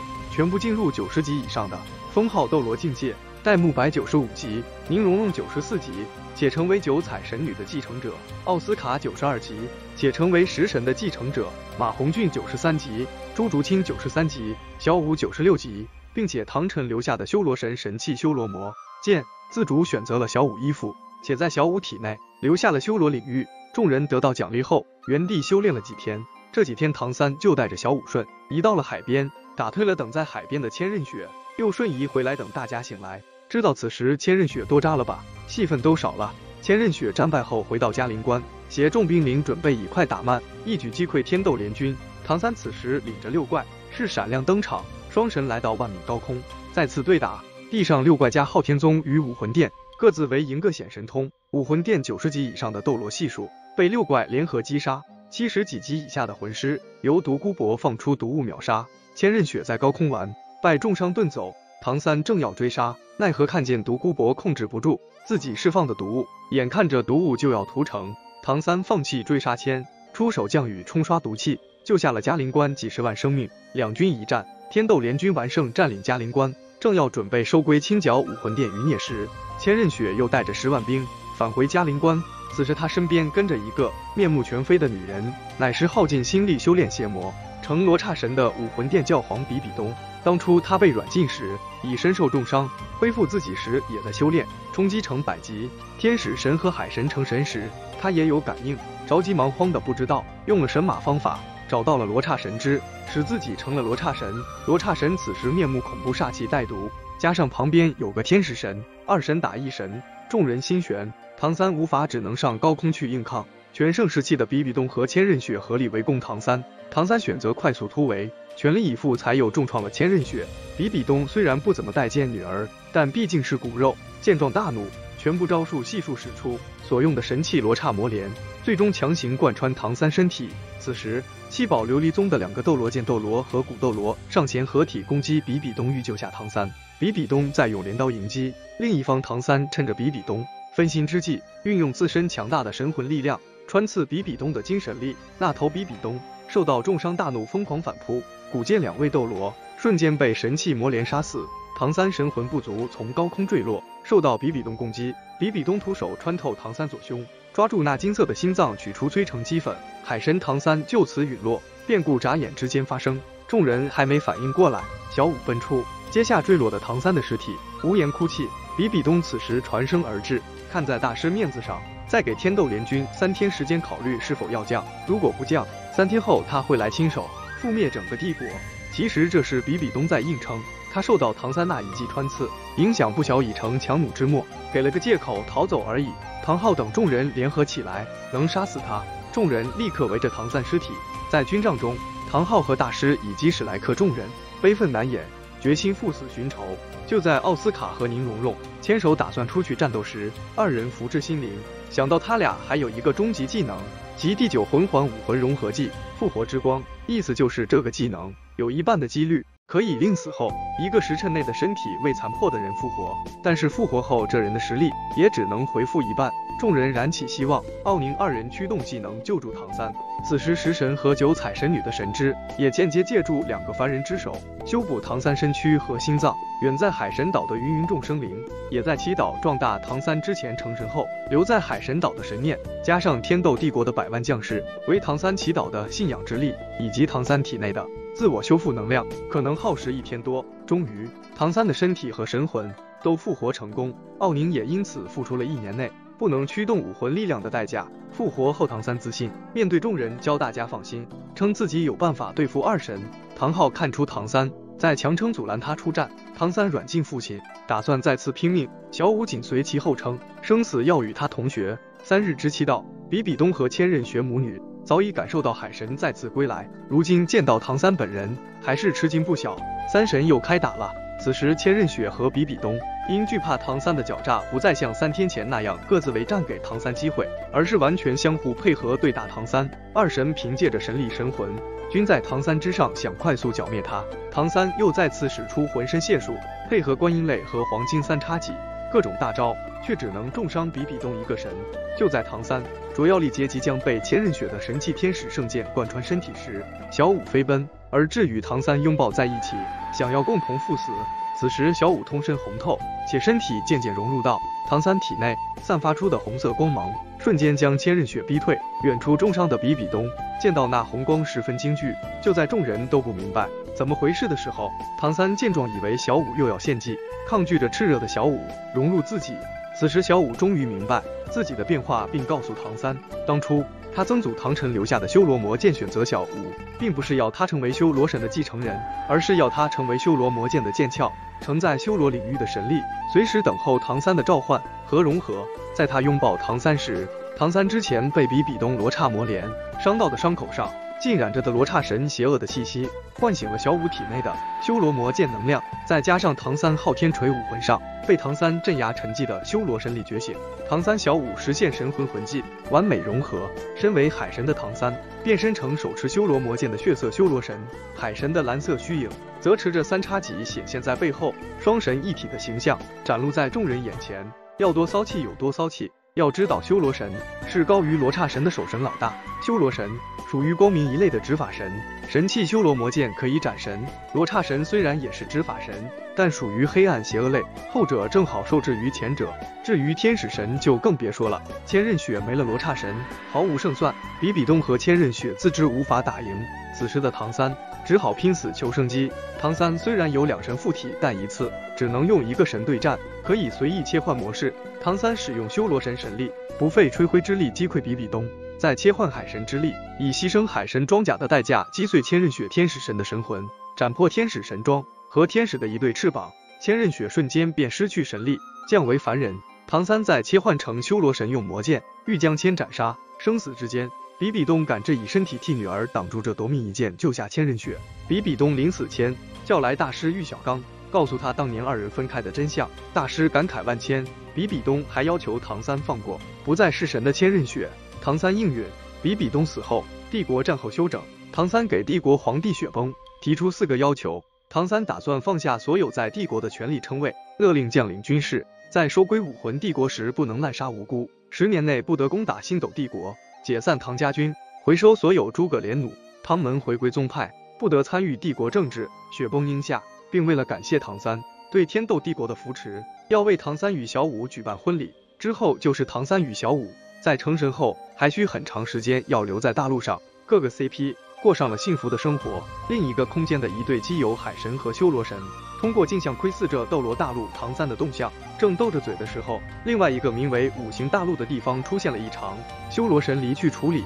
[0.40, 1.78] 全部进入九十级以上的
[2.14, 3.14] 封号斗罗境界。
[3.42, 5.92] 戴沐白九十五级，宁荣荣九十四级，
[6.34, 8.08] 且成为九彩神女的继承者；
[8.44, 9.54] 奥斯卡九十二级，
[9.96, 11.42] 且成为食神的继承者；
[11.78, 18.72] 马红俊九十三级，朱竹清九十三级，小舞九十六级，并且唐晨留下的修罗神神器修罗魔
[19.04, 23.46] 剑，自主选择了小舞衣服，且在小舞体内留下了修罗领域。
[23.74, 26.24] 众人得到奖励后，原地修炼了几天。
[26.50, 29.30] 这几天，唐三就带着小舞顺移到了海边，
[29.60, 31.28] 打退了等在海边的千仞雪。
[31.58, 36.32] 又瞬移回来，等大家醒来，知道此时千仞雪多扎了吧，戏份都少了。
[36.62, 41.94] 千仞雪战败后回到嘉陵关，携众兵临，准备以快打慢，一举击溃天斗联军。
[42.24, 46.42] 唐三此时领着六怪是闪亮登场，双神来到万米高空，
[46.72, 47.44] 再次对打。
[47.70, 51.30] 地上六怪加昊天宗与武魂殿各自为赢个显神通。
[51.50, 58.86] 武魂殿九十级以上的斗罗系数被六怪联合击杀，七十几级以下的魂师由独孤博放出毒雾秒杀。
[59.20, 60.34] 千仞雪在高空玩。
[60.62, 73.46] 败重伤遁走，唐三正要追杀，奈何看见独孤博控制不住自己释放的毒雾，眼看着毒雾就要屠城，唐三放弃追杀千，出手降雨冲刷毒气，救下了嘉陵关几十万生命。
[73.74, 81.06] 两军一战，天斗联军完胜，占领嘉陵关，正要准备收归清剿武魂殿余孽时，千仞雪又带着十万兵
[81.36, 82.18] 返回嘉陵关。
[82.54, 87.30] 此时他身边跟着一个面目全非的女人，乃是耗尽心力修炼邪魔
[87.62, 89.94] 成罗刹神的武魂殿教皇比比东。
[90.22, 102.78] 当初他被软禁时已身受重伤，恢复自己时也在修炼，冲击成百级天使神和海神成神时，他也有感应，着急忙慌的不知道用了神马方法找到了罗刹神之，
[103.10, 104.34] 使自己成了罗刹神。
[104.66, 113.46] 罗刹神此时面目恐怖，煞气带毒，加上旁边有个天使神，二神打一神，众人心悬，唐三无法，只能上高空去硬抗。
[113.80, 118.30] 全盛时期的比比东和千仞雪合力围攻唐三，唐三选择快速突围。
[118.54, 120.46] 全力以赴，才有重创了千仞雪。
[120.76, 123.96] 比比东虽然不怎么待见女儿，但毕竟是骨肉。
[124.20, 124.84] 见状大怒，
[125.16, 128.30] 全部招数悉数使出，所用的神器罗刹魔镰，
[128.62, 130.50] 最终强行贯穿唐三身体。
[130.78, 136.70] 此时，七宝琉璃宗的两个斗罗剑斗罗和古斗罗上前合体攻击比比东，欲救下唐三。
[136.98, 143.40] 比比东在用镰刀迎击，另一方唐三趁着比比东分心之际，运用自身强大的神魂力量
[143.70, 145.14] 穿刺比比东的精神力。
[145.38, 146.18] 那头比比东
[146.48, 148.20] 受到重伤，大怒，疯狂反扑。
[148.50, 151.46] 古剑两位斗罗瞬间被神器魔莲杀死，
[151.78, 155.14] 唐三神魂不足，从高空坠落，受到比比东攻击。
[155.38, 159.72] 比比东徒手穿透唐三左胸，抓住那金色的心脏，取出催成齑粉。
[160.02, 161.62] 海神唐三就此陨落。
[161.86, 164.82] 变故眨眼之间发生，众人还没反应过来，
[165.14, 167.54] 小舞奔出，接下坠落的唐三的尸体，
[167.84, 168.48] 无言哭泣。
[168.76, 170.42] 比比东此时传声而至，
[170.72, 171.80] 看在大师面子上，
[172.10, 177.30] 再给天斗联军三天时间考虑是否要降，如果不降，三天后他会来亲手。
[177.62, 178.44] 覆灭整个帝国，
[178.92, 180.60] 其实这是比比东在硬撑。
[180.92, 186.08] 他受到唐三那一记穿刺，影响不小，已成强弩之末，给了个借口逃走而已。
[186.42, 189.00] 唐昊等众人联合起来，能杀死他。
[189.30, 190.88] 众人立刻围着唐三尸体。
[191.30, 191.96] 在军帐中，
[192.28, 194.26] 唐昊和大师以及史莱克众人
[194.60, 195.24] 悲愤难掩，
[195.60, 196.64] 决心赴死寻仇。
[197.06, 201.50] 就在奥斯卡和宁荣荣牵手打算出去战斗时，二人福至心灵，
[201.90, 203.76] 想到他俩还有一个终极技能。
[204.16, 209.44] 即第九魂环武魂融合技复活之光，意思就是这个技能有一半的几率。
[209.70, 210.50] 可以令死后
[210.80, 216.28] 一个时辰内的身体未残破的人复活，但是复活后这人的实力也只能回复一半。
[216.58, 219.94] 众人燃起希望，奥宁二人驱动技能救助唐三。
[220.24, 226.34] 此时食神和九彩神女的神之也间接借助两个凡人之手修补唐三身躯和心脏。
[226.62, 228.28] 远在海神岛的芸芸众生灵
[228.70, 237.86] 也在祈祷壮大唐三之前成神后留在海神岛的神念，加上天斗帝国的百万将士为唐三祈祷的信仰之力，以及唐三体内的。
[238.14, 243.94] 自我修复能量可能耗时一天多，终于唐三的身体和神魂都复活成功。
[244.18, 247.86] 奥宁也因此付出了一年内不能驱动武魂力量的代价。
[248.12, 253.00] 复活后，唐三自信面对众人，教大家放心，称自己有办法对付二神。
[253.36, 258.68] 唐昊看出唐三在强撑阻拦他出战，唐三软禁父亲，打算再次拼命。
[258.90, 261.78] 小五紧随其后称生死要与他同学。
[262.02, 264.60] 三日之期到，比比东和千仞雪母女。
[264.90, 269.56] 早已感受到海神再次归来，如今见到唐三本人，还是吃惊不小。
[269.88, 270.92] 三神又开打了。
[271.20, 272.76] 此时千仞雪和比比东
[273.08, 279.70] 因惧怕唐三的狡诈，不再像三天前那样各自为战给唐三机会，而是完全相互配合对打唐三。
[279.94, 281.50] 二神凭借着神力神魂，
[281.88, 284.02] 均在唐三之上，想快速剿灭他。
[284.28, 286.34] 唐三又再次使出浑身解数，
[286.68, 288.52] 配合观音泪和黄金三叉戟，
[288.92, 289.54] 各种大招。
[289.86, 291.50] 却只能重伤比比东一个神。
[291.98, 292.62] 就在唐三
[292.94, 299.56] 卓要力竭即将被千仞雪的神器天使圣剑贯穿身体时，小舞飞奔而至，与唐三拥抱在一起，
[299.92, 300.92] 想要共同赴死。
[301.38, 302.78] 此时小舞通身红透，
[303.10, 308.58] 且身体渐渐融入到唐三体内，散发出的红色光芒瞬间将千仞雪逼退。
[308.84, 310.04] 远处重伤的比比东
[310.40, 311.94] 见到那红光，十分惊惧。
[312.22, 316.94] 就在众人都不明白怎么回事的时候，唐三见状以为小舞又要献祭，
[317.26, 318.38] 抗拒着炽热的小舞
[318.74, 319.34] 融入自己。
[319.80, 322.94] 此时，小五终于明白自己的变化，并告诉唐三，
[323.26, 323.64] 当初
[323.96, 328.78] 他曾祖唐晨留下的修罗魔剑选择小五，并不是要他成为修罗神的继承人，
[329.08, 331.10] 而是要他成为修罗魔剑的剑鞘，
[331.40, 332.74] 承载修罗领域的神力，
[333.10, 335.46] 随时等候唐三的召唤和融合。
[335.74, 339.48] 在他拥抱唐三时，唐三之前被比比东罗刹魔莲
[339.82, 340.70] 伤到的伤口上。
[341.00, 344.30] 浸染着的罗刹神邪恶的气息，唤醒了小五体内的
[344.62, 350.36] 修罗魔剑能量，再加上唐三昊天锤武魂上被唐三镇压沉寂的修罗神力觉醒，
[350.68, 353.48] 唐三小五实现神魂魂技完美融合。
[353.74, 354.94] 身为海神的唐三
[355.24, 357.58] 变身成手持修罗魔剑的血色修罗神，
[357.96, 359.08] 海神的蓝色虚影
[359.40, 365.90] 则持着三叉戟显现在背后，双神一体的形象展露在众人眼前，要多骚气有多骚气。
[366.14, 367.08] 要知道，修罗神
[367.46, 369.14] 是高于罗刹神的守神老大。
[369.46, 369.88] 修罗神
[370.28, 371.72] 属于光明一类的执法神，
[372.08, 373.80] 神器修罗魔剑可以斩神。
[374.12, 375.72] 罗刹神虽然也是执法神，
[376.16, 377.40] 但属于黑暗邪恶类，
[377.70, 379.32] 后者正好受制于前者。
[379.62, 382.92] 至于天使神就更别说了，千仞雪没了罗刹神，
[383.30, 383.94] 毫无胜算。
[384.20, 386.44] 比比东和千仞雪自知无法打赢，
[386.76, 387.56] 此时的唐三
[387.90, 389.10] 只好拼死求生机。
[389.36, 394.54] 唐三虽然有两神附体，但一次只能用一个神对战，可以随意切换模式。
[394.80, 398.24] 唐三使用修罗神神力，不费吹灰之力击溃比比东，
[398.56, 406.30] 再切换海神之力，以牺牲海神装甲的代价击碎千仞雪天使神的神魂，斩破天使神装和天使的一对翅膀，
[406.62, 408.38] 千仞雪瞬间便失去神力，
[408.68, 409.34] 降为凡人。
[409.66, 412.96] 唐三再切换成修罗神，用魔剑欲将千斩杀。
[413.18, 413.90] 生死之间，
[414.20, 417.78] 比比东赶着以身体替女儿挡住这夺命一剑，救下千仞雪。
[418.06, 419.16] 比比东临死前
[419.46, 420.62] 叫来大师玉小刚。
[420.90, 424.06] 告诉他当年二人分开的真相，大师感慨万千。
[424.34, 427.66] 比比东还要求唐三放过不再是神的千仞雪，
[428.02, 428.62] 唐三应允。
[429.02, 431.00] 比比东死后，帝国战后休整，
[431.32, 432.92] 唐三给帝国皇帝雪崩
[433.22, 434.22] 提出四个要求。
[434.50, 448.88] 唐三打算放下所有在帝国的权力称谓，勒令将领军士在收归武魂帝国时不能滥杀无辜，十年内不得攻打星斗帝国，解散唐家军，回收所有诸葛连弩，唐门回归宗派，不得参与帝国政治。
[449.16, 449.82] 雪崩应下。
[450.12, 451.22] 并为了感谢唐三
[451.52, 454.92] 对天斗帝国的扶持，要为唐三与小舞举办婚礼。
[455.20, 456.68] 之后就是唐三与小舞
[457.00, 462.42] 在成神后，还需很长时间要留在大陆上，各个 CP 过上了幸福的生活。
[462.68, 465.18] 另一个空间的一对基友海神和修罗神，
[465.60, 472.36] 通过镜像窥视着斗罗大陆唐三的动向，正斗着嘴的时候，另外一个名为五行大陆的地方出现了异常，
[472.70, 473.84] 修罗神离去处理。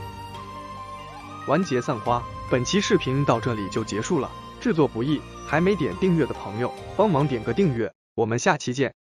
[1.47, 4.31] 完结散花，本期视频到这里就结束了。
[4.61, 8.95] 制作不易，还没点订阅的朋友，帮忙点个订阅，我们下期见。